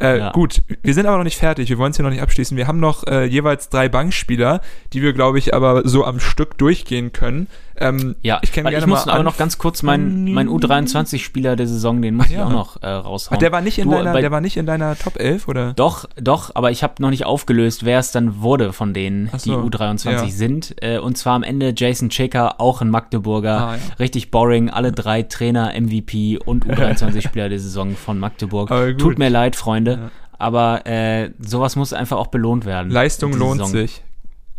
[0.00, 0.32] Äh, ja.
[0.32, 1.68] Gut, wir sind aber noch nicht fertig.
[1.68, 2.56] Wir wollen es hier noch nicht abschließen.
[2.56, 4.60] Wir haben noch äh, jeweils drei Bankspieler,
[4.92, 7.46] die wir, glaube ich, aber so am Stück durchgehen können.
[7.76, 12.00] Ähm, ja, ich, gerne ich muss aber noch ganz kurz meinen mein U23-Spieler der Saison,
[12.02, 12.38] den muss ja.
[12.38, 13.36] ich auch noch äh, raushauen.
[13.36, 15.72] Ach, der war nicht in du, deiner, der war nicht in deiner Top 11, oder?
[15.74, 19.62] Doch, doch, aber ich habe noch nicht aufgelöst, wer es dann wurde von denen, so,
[19.62, 20.28] die U23 ja.
[20.28, 20.82] sind.
[20.82, 23.60] Äh, und zwar am Ende Jason Checker, auch ein Magdeburger.
[23.60, 23.94] Ah, ja.
[23.98, 28.68] Richtig boring, alle drei Trainer, MVP und U23-Spieler der Saison von Magdeburg.
[28.98, 30.10] Tut mir leid, Freunde.
[30.38, 32.90] Aber äh, sowas muss einfach auch belohnt werden.
[32.90, 33.72] Leistung lohnt Saison.
[33.72, 34.02] sich.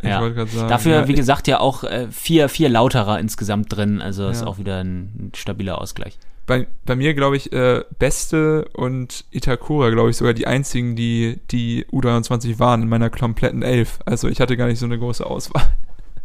[0.06, 0.45] Ich ja.
[0.45, 4.01] Sagen, Dafür, ja, wie gesagt, ja auch äh, vier, vier Lauterer insgesamt drin.
[4.01, 6.18] Also ist auch wieder ein, stabiler Ausgleich.
[6.45, 11.39] Bei, bei mir, glaube ich, äh, Beste und Itakura, glaube ich, sogar die einzigen, die,
[11.49, 13.99] die U23 waren in meiner kompletten Elf.
[14.06, 15.68] Also ich hatte gar nicht so eine große Auswahl.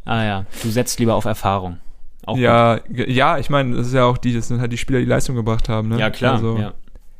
[0.04, 1.78] Ah ja, du setzt lieber auf Erfahrung.
[2.26, 4.98] Auch ja, ja, ich meine, das ist ja auch die, das sind halt die Spieler,
[4.98, 5.98] die Leistung gebracht haben, ne?
[5.98, 6.34] Ja, klar.
[6.34, 6.74] Also, ja.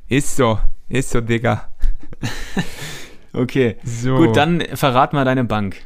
[0.08, 0.58] Ist so,
[0.88, 1.68] ist so, Digga.
[3.32, 3.76] okay.
[3.84, 4.16] So.
[4.16, 5.76] Gut, dann verrat mal deine Bank.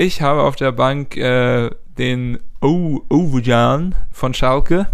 [0.00, 4.86] Ich habe auf der Bank äh, den Ovujan von Schalke.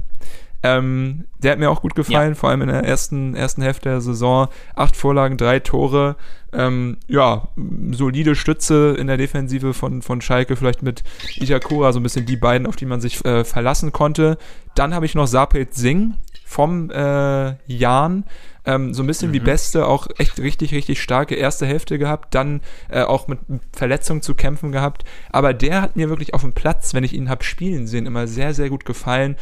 [0.62, 2.34] Ähm, der hat mir auch gut gefallen, ja.
[2.34, 4.48] vor allem in der ersten, ersten Hälfte der Saison.
[4.74, 6.16] Acht Vorlagen, drei Tore.
[6.54, 7.48] Ähm, ja,
[7.90, 11.02] solide Stütze in der Defensive von, von Schalke, vielleicht mit
[11.36, 14.38] Itakura, so ein bisschen die beiden, auf die man sich äh, verlassen konnte.
[14.74, 18.24] Dann habe ich noch Sapet Singh vom äh, Jan
[18.64, 19.34] ähm, so ein bisschen mhm.
[19.34, 23.38] wie Beste, auch echt richtig, richtig starke erste Hälfte gehabt, dann äh, auch mit
[23.72, 25.04] Verletzungen zu kämpfen gehabt.
[25.30, 28.26] Aber der hat mir wirklich auf dem Platz, wenn ich ihn habe spielen sehen, immer
[28.26, 29.36] sehr, sehr gut gefallen.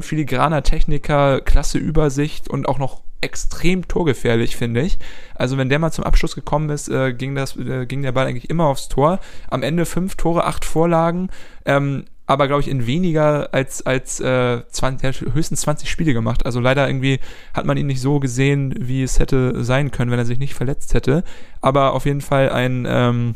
[0.00, 4.98] Filigraner Techniker, klasse Übersicht und auch noch extrem torgefährlich, finde ich.
[5.34, 8.26] Also wenn der mal zum Abschluss gekommen ist, äh, ging, das, äh, ging der Ball
[8.26, 9.20] eigentlich immer aufs Tor.
[9.48, 11.30] Am Ende fünf Tore, acht Vorlagen.
[11.64, 16.44] Ähm, aber glaube ich in weniger als als äh, 20, höchstens 20 Spiele gemacht.
[16.44, 17.20] Also leider irgendwie
[17.54, 20.54] hat man ihn nicht so gesehen, wie es hätte sein können, wenn er sich nicht
[20.54, 21.22] verletzt hätte.
[21.60, 23.34] Aber auf jeden Fall ein ähm,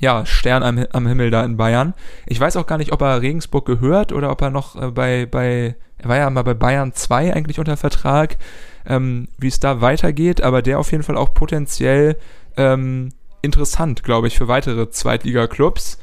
[0.00, 1.94] ja, Stern am, am Himmel da in Bayern.
[2.26, 5.26] Ich weiß auch gar nicht, ob er Regensburg gehört oder ob er noch äh, bei,
[5.26, 8.36] bei, er war ja mal bei Bayern 2 eigentlich unter Vertrag,
[8.84, 12.16] ähm, wie es da weitergeht, aber der auf jeden Fall auch potenziell
[12.56, 13.10] ähm,
[13.42, 15.98] interessant, glaube ich, für weitere Zweitliga-Clubs.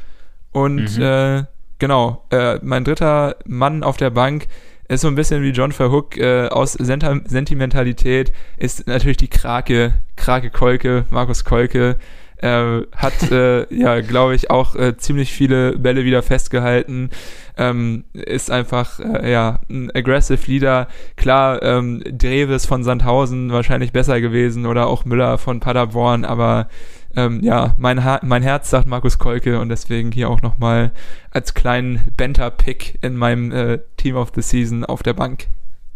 [0.51, 1.03] Und mhm.
[1.03, 1.43] äh,
[1.79, 4.47] genau, äh, mein dritter Mann auf der Bank
[4.89, 9.93] ist so ein bisschen wie John Verhook äh, aus Sent Sentimentalität, ist natürlich die Krake,
[10.15, 11.97] Krake Kolke, Markus Kolke.
[12.41, 17.09] Äh, hat, äh, ja, glaube ich, auch äh, ziemlich viele Bälle wieder festgehalten.
[17.57, 20.87] Ähm, ist einfach, äh, ja, ein aggressive Leader.
[21.17, 26.69] Klar, ähm, Dreves von Sandhausen wahrscheinlich besser gewesen oder auch Müller von Paderborn, aber
[27.15, 30.91] ähm, ja, mein, ha mein Herz sagt Markus Kolke und deswegen hier auch nochmal
[31.31, 35.47] als kleinen Benter-Pick in meinem äh, Team of the Season auf der Bank.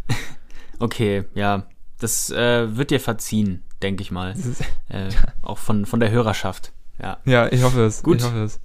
[0.80, 1.66] Okay, ja,
[2.00, 4.34] das äh, wird dir verziehen, denke ich mal.
[4.88, 5.08] Äh,
[5.42, 6.72] auch von, von der Hörerschaft.
[7.00, 8.02] Ja, ja ich hoffe es.
[8.02, 8.18] Gut.
[8.18, 8.60] Ich hoffe es.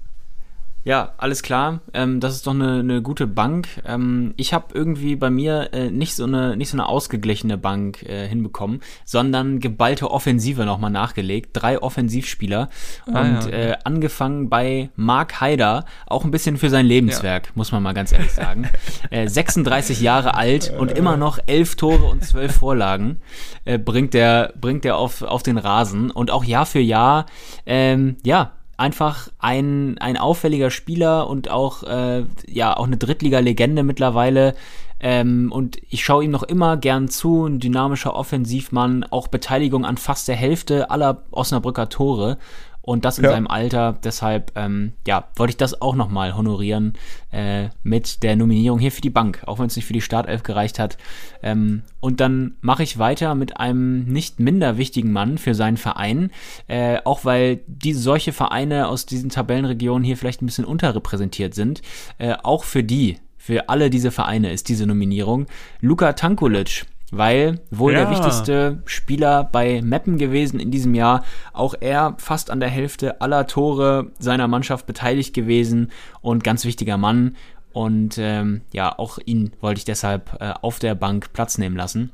[0.85, 1.81] Ja, alles klar.
[1.93, 3.67] Ähm, das ist doch eine, eine gute Bank.
[3.85, 8.03] Ähm, ich habe irgendwie bei mir äh, nicht so eine nicht so eine ausgeglichene Bank
[8.03, 11.49] äh, hinbekommen, sondern geballte Offensive nochmal nachgelegt.
[11.53, 12.69] Drei Offensivspieler
[13.11, 13.57] ah, und ja.
[13.57, 17.51] äh, angefangen bei Mark Haider, auch ein bisschen für sein Lebenswerk, ja.
[17.55, 18.69] muss man mal ganz ehrlich sagen.
[19.11, 23.19] 36 äh, Jahre alt und immer noch elf Tore und zwölf Vorlagen
[23.65, 27.25] äh, bringt der bringt der auf auf den Rasen und auch Jahr für Jahr
[27.65, 34.55] ähm, ja einfach ein, ein auffälliger Spieler und auch, äh, ja, auch eine Drittliga-Legende mittlerweile.
[35.01, 39.97] Ähm, und ich schaue ihm noch immer gern zu, ein dynamischer Offensivmann, auch Beteiligung an
[39.97, 42.37] fast der Hälfte aller Osnabrücker Tore
[42.81, 43.31] und das in ja.
[43.31, 43.97] seinem Alter.
[44.03, 46.93] Deshalb, ähm, ja, wollte ich das auch nochmal honorieren
[47.31, 50.43] äh, mit der Nominierung hier für die Bank, auch wenn es nicht für die Startelf
[50.43, 50.97] gereicht hat.
[51.43, 56.31] Ähm, und dann mache ich weiter mit einem nicht minder wichtigen Mann für seinen Verein,
[56.67, 61.81] äh, auch weil die solche Vereine aus diesen Tabellenregionen hier vielleicht ein bisschen unterrepräsentiert sind.
[62.17, 65.45] Äh, auch für die, für alle diese Vereine ist diese Nominierung.
[65.81, 67.99] Luka Tankulic weil wohl ja.
[67.99, 71.23] der wichtigste Spieler bei Meppen gewesen in diesem Jahr.
[71.53, 75.91] Auch er fast an der Hälfte aller Tore seiner Mannschaft beteiligt gewesen
[76.21, 77.35] und ganz wichtiger Mann.
[77.71, 82.11] Und ähm, ja, auch ihn wollte ich deshalb äh, auf der Bank Platz nehmen lassen.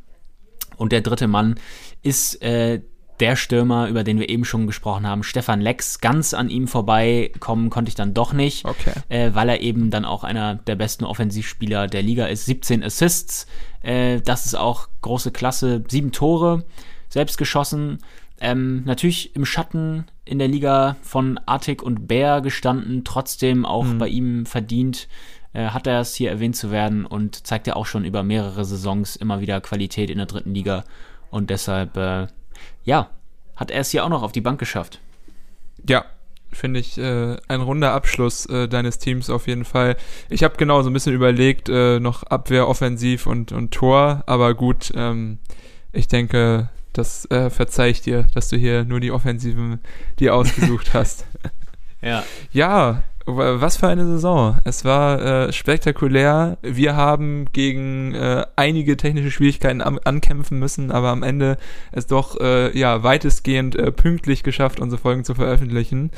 [0.78, 1.56] Und der dritte Mann
[2.02, 2.82] ist äh,
[3.20, 7.70] der Stürmer, über den wir eben schon gesprochen haben, Stefan Lex, ganz an ihm vorbeikommen
[7.70, 8.94] konnte ich dann doch nicht, okay.
[9.10, 12.46] äh, weil er eben dann auch einer der besten Offensivspieler der Liga ist.
[12.46, 13.48] 17 Assists,
[13.82, 15.84] äh, das ist auch große Klasse.
[15.88, 16.66] Sieben Tore,
[17.10, 18.00] selbst geschossen.
[18.42, 23.98] Ähm, natürlich im Schatten in der Liga von Artig und Bär gestanden, trotzdem auch mhm.
[23.98, 25.08] bei ihm verdient
[25.56, 28.66] äh, hat er es hier erwähnt zu werden und zeigt ja auch schon über mehrere
[28.66, 30.84] Saisons immer wieder Qualität in der dritten Liga
[31.32, 32.28] und deshalb äh,
[32.84, 33.10] ja,
[33.56, 35.00] hat er es hier auch noch auf die Bank geschafft.
[35.88, 36.06] Ja,
[36.52, 39.98] finde ich äh, ein runder Abschluss äh, deines Teams auf jeden Fall.
[40.30, 44.54] Ich habe genau so ein bisschen überlegt, äh, noch Abwehr, Offensiv und, und Tor, aber
[44.56, 45.40] gut, ähm,
[45.92, 49.80] ich denke, das äh, verzeih ich dir, dass du hier nur die Offensiven
[50.20, 51.26] dir ausgesucht hast.
[52.02, 52.24] ja.
[52.52, 54.60] Ja, was für eine Saison.
[54.66, 56.58] Es war äh, spektakulär.
[56.62, 61.58] Wir haben gegen äh, einige technische Schwierigkeiten am, ankämpfen müssen, aber am Ende
[61.92, 66.12] es doch äh, ja weitestgehend äh, pünktlich geschafft, unsere Folgen zu veröffentlichen.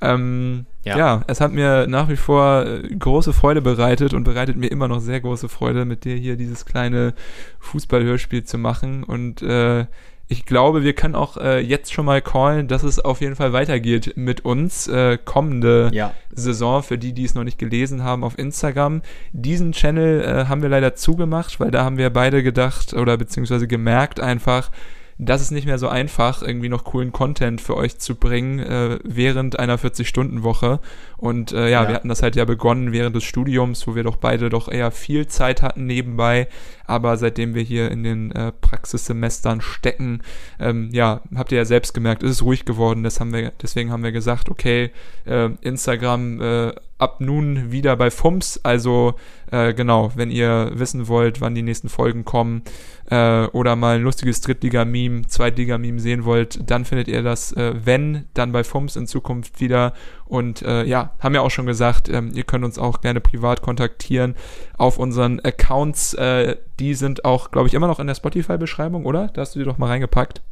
[0.00, 0.98] Ähm, ja.
[0.98, 1.22] ja.
[1.28, 5.00] es hat mir nach wie vor äh, große Freude bereitet und bereitet mir immer noch
[5.00, 7.14] sehr große Freude, mit dir hier dieses kleine
[7.60, 9.04] Fußballhörspiel zu machen.
[9.04, 9.86] Und äh,
[10.26, 13.52] ich glaube, wir können auch äh, jetzt schon mal callen, dass es auf jeden Fall
[13.52, 16.14] weitergeht mit uns äh, kommende ja.
[16.30, 16.82] Saison.
[16.82, 19.02] Für die, die es noch nicht gelesen haben, auf Instagram.
[19.32, 23.66] Diesen Channel äh, haben wir leider zugemacht, weil da haben wir beide gedacht oder beziehungsweise
[23.66, 24.70] gemerkt einfach,
[25.18, 28.98] das ist nicht mehr so einfach, irgendwie noch coolen Content für euch zu bringen äh,
[29.04, 30.80] während einer 40-Stunden-Woche.
[31.16, 34.02] Und äh, ja, ja, wir hatten das halt ja begonnen während des Studiums, wo wir
[34.02, 36.48] doch beide doch eher viel Zeit hatten nebenbei.
[36.86, 40.22] Aber seitdem wir hier in den äh, Praxissemestern stecken,
[40.58, 43.02] ähm, ja, habt ihr ja selbst gemerkt, ist es ruhig geworden.
[43.02, 44.90] Das haben wir, deswegen haben wir gesagt, okay,
[45.24, 48.60] äh, Instagram äh, ab nun wieder bei FUMS.
[48.62, 49.14] Also
[49.50, 52.62] äh, genau, wenn ihr wissen wollt, wann die nächsten Folgen kommen
[53.10, 58.26] äh, oder mal ein lustiges Drittliga-Meme, Zweitliga-Meme sehen wollt, dann findet ihr das, äh, wenn,
[58.34, 59.92] dann bei FUMS in Zukunft wieder.
[60.34, 63.62] Und äh, ja, haben ja auch schon gesagt, ähm, ihr könnt uns auch gerne privat
[63.62, 64.34] kontaktieren
[64.76, 66.14] auf unseren Accounts.
[66.14, 69.28] Äh, die sind auch, glaube ich, immer noch in der Spotify-Beschreibung, oder?
[69.28, 70.42] Da hast du die doch mal reingepackt.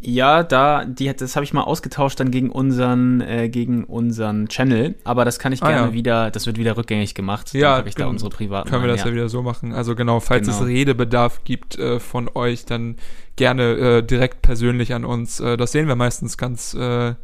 [0.00, 4.96] Ja, da, die, das habe ich mal ausgetauscht dann gegen unseren, äh, gegen unseren Channel,
[5.04, 5.92] aber das kann ich ah, gerne ja.
[5.94, 7.54] wieder, das wird wieder rückgängig gemacht.
[7.54, 8.68] Ja, dann ich da unsere privaten.
[8.68, 9.06] Können wir das ja.
[9.06, 9.12] ja.
[9.14, 9.72] wieder so machen.
[9.72, 10.60] Also genau, falls genau.
[10.60, 12.96] es Redebedarf gibt äh, von euch, dann
[13.36, 15.40] gerne äh, direkt persönlich an uns.
[15.40, 17.14] Äh, das sehen wir meistens ganz äh,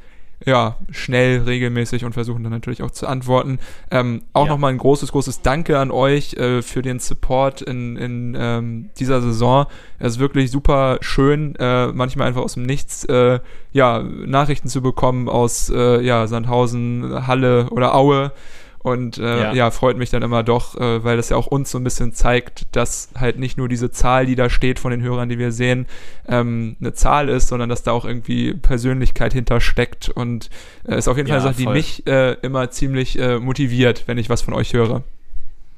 [0.46, 3.58] ja, schnell, regelmäßig und versuchen dann natürlich auch zu antworten.
[3.90, 4.52] Ähm, auch ja.
[4.52, 9.20] nochmal ein großes, großes Danke an euch äh, für den Support in, in ähm, dieser
[9.20, 9.66] Saison.
[9.98, 13.40] Es ist wirklich super schön, äh, manchmal einfach aus dem Nichts äh,
[13.72, 18.32] ja, Nachrichten zu bekommen aus äh, ja, Sandhausen, Halle oder Aue.
[18.80, 19.52] Und äh, ja.
[19.52, 19.70] ja.
[19.70, 22.66] freut mich dann immer doch, äh, weil das ja auch uns so ein bisschen zeigt,
[22.76, 25.86] dass halt nicht nur diese Zahl, die da steht von den Hörern, die wir sehen,
[26.28, 30.08] ähm, eine Zahl ist, sondern dass da auch irgendwie Persönlichkeit hintersteckt.
[30.08, 30.50] Und
[30.86, 34.04] äh, ist auf jeden ja, Fall eine Sache, die mich äh, immer ziemlich äh, motiviert,
[34.06, 35.02] wenn ich was von euch höre.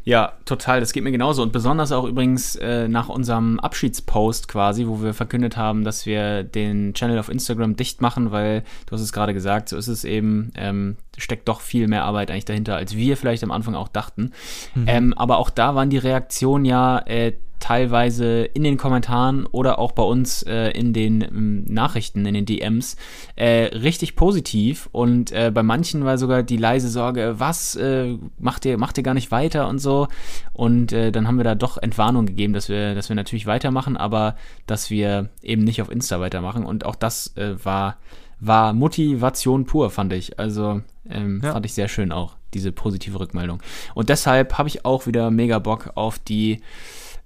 [0.05, 0.81] Ja, total.
[0.81, 1.43] Das geht mir genauso.
[1.43, 6.43] Und besonders auch übrigens äh, nach unserem Abschiedspost quasi, wo wir verkündet haben, dass wir
[6.43, 10.05] den Channel auf Instagram dicht machen, weil du hast es gerade gesagt, so ist es
[10.05, 13.89] eben, ähm, steckt doch viel mehr Arbeit eigentlich dahinter, als wir vielleicht am Anfang auch
[13.89, 14.33] dachten.
[14.75, 14.85] Mhm.
[14.87, 19.93] Ähm, aber auch da waren die Reaktionen ja äh, teilweise in den Kommentaren oder auch
[19.93, 22.97] bei uns äh, in den ähm, Nachrichten, in den DMs,
[23.37, 28.65] äh, richtig positiv und äh, bei manchen war sogar die leise Sorge, was, äh, macht
[28.65, 30.09] ihr, macht ihr gar nicht weiter und so.
[30.53, 33.97] Und äh, dann haben wir da doch Entwarnung gegeben, dass wir, dass wir natürlich weitermachen,
[33.97, 36.65] aber dass wir eben nicht auf Insta weitermachen.
[36.65, 37.99] Und auch das äh, war,
[38.41, 41.53] war Motivation pur, fand ich, also ähm, ja.
[41.53, 43.63] fand ich sehr schön auch, diese positive Rückmeldung.
[43.95, 46.61] Und deshalb habe ich auch wieder mega Bock auf die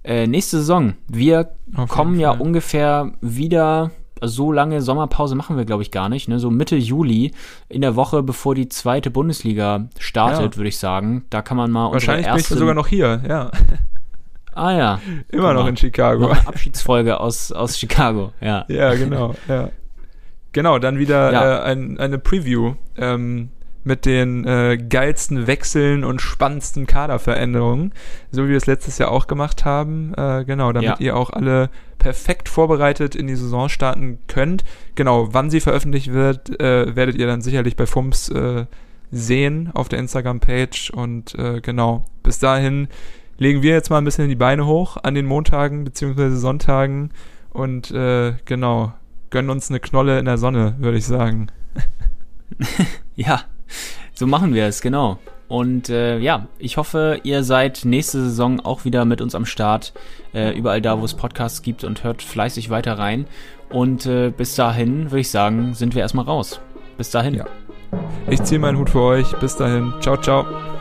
[0.05, 0.93] äh, nächste Saison.
[1.07, 3.91] Wir Auf kommen ja ungefähr wieder
[4.21, 6.27] so lange Sommerpause machen wir, glaube ich, gar nicht.
[6.27, 6.39] Ne?
[6.39, 7.31] So Mitte Juli,
[7.69, 10.57] in der Woche, bevor die zweite Bundesliga startet, ja.
[10.57, 11.25] würde ich sagen.
[11.29, 13.51] Da kann man mal Wahrscheinlich bin ich sogar noch hier, ja.
[14.53, 14.99] Ah ja.
[15.29, 16.29] Immer noch in Chicago.
[16.29, 18.65] Noch Abschiedsfolge aus, aus Chicago, ja.
[18.69, 19.69] Ja, genau, ja.
[20.53, 21.57] Genau, dann wieder ja.
[21.57, 22.75] äh, ein, eine Preview.
[22.95, 23.49] Ähm,
[23.85, 27.93] mit den äh, geilsten Wechseln und spannendsten Kaderveränderungen,
[28.31, 30.13] so wie wir es letztes Jahr auch gemacht haben.
[30.15, 30.95] Äh, genau, damit ja.
[30.99, 34.63] ihr auch alle perfekt vorbereitet in die Saison starten könnt.
[34.95, 38.65] Genau, wann sie veröffentlicht wird, äh, werdet ihr dann sicherlich bei FUMS äh,
[39.11, 40.89] sehen auf der Instagram-Page.
[40.89, 42.87] Und äh, genau, bis dahin
[43.37, 46.29] legen wir jetzt mal ein bisschen die Beine hoch an den Montagen bzw.
[46.31, 47.11] Sonntagen
[47.51, 48.93] und äh, genau,
[49.29, 51.47] gönnen uns eine Knolle in der Sonne, würde ich sagen.
[53.15, 53.41] ja,
[54.13, 55.19] so machen wir es, genau.
[55.47, 59.93] Und äh, ja, ich hoffe, ihr seid nächste Saison auch wieder mit uns am Start.
[60.33, 63.27] Äh, überall da, wo es Podcasts gibt und hört fleißig weiter rein.
[63.69, 66.59] Und äh, bis dahin, würde ich sagen, sind wir erstmal raus.
[66.97, 67.35] Bis dahin.
[67.35, 67.45] Ja.
[68.29, 69.35] Ich ziehe meinen Hut für euch.
[69.37, 69.93] Bis dahin.
[70.01, 70.74] Ciao, ciao.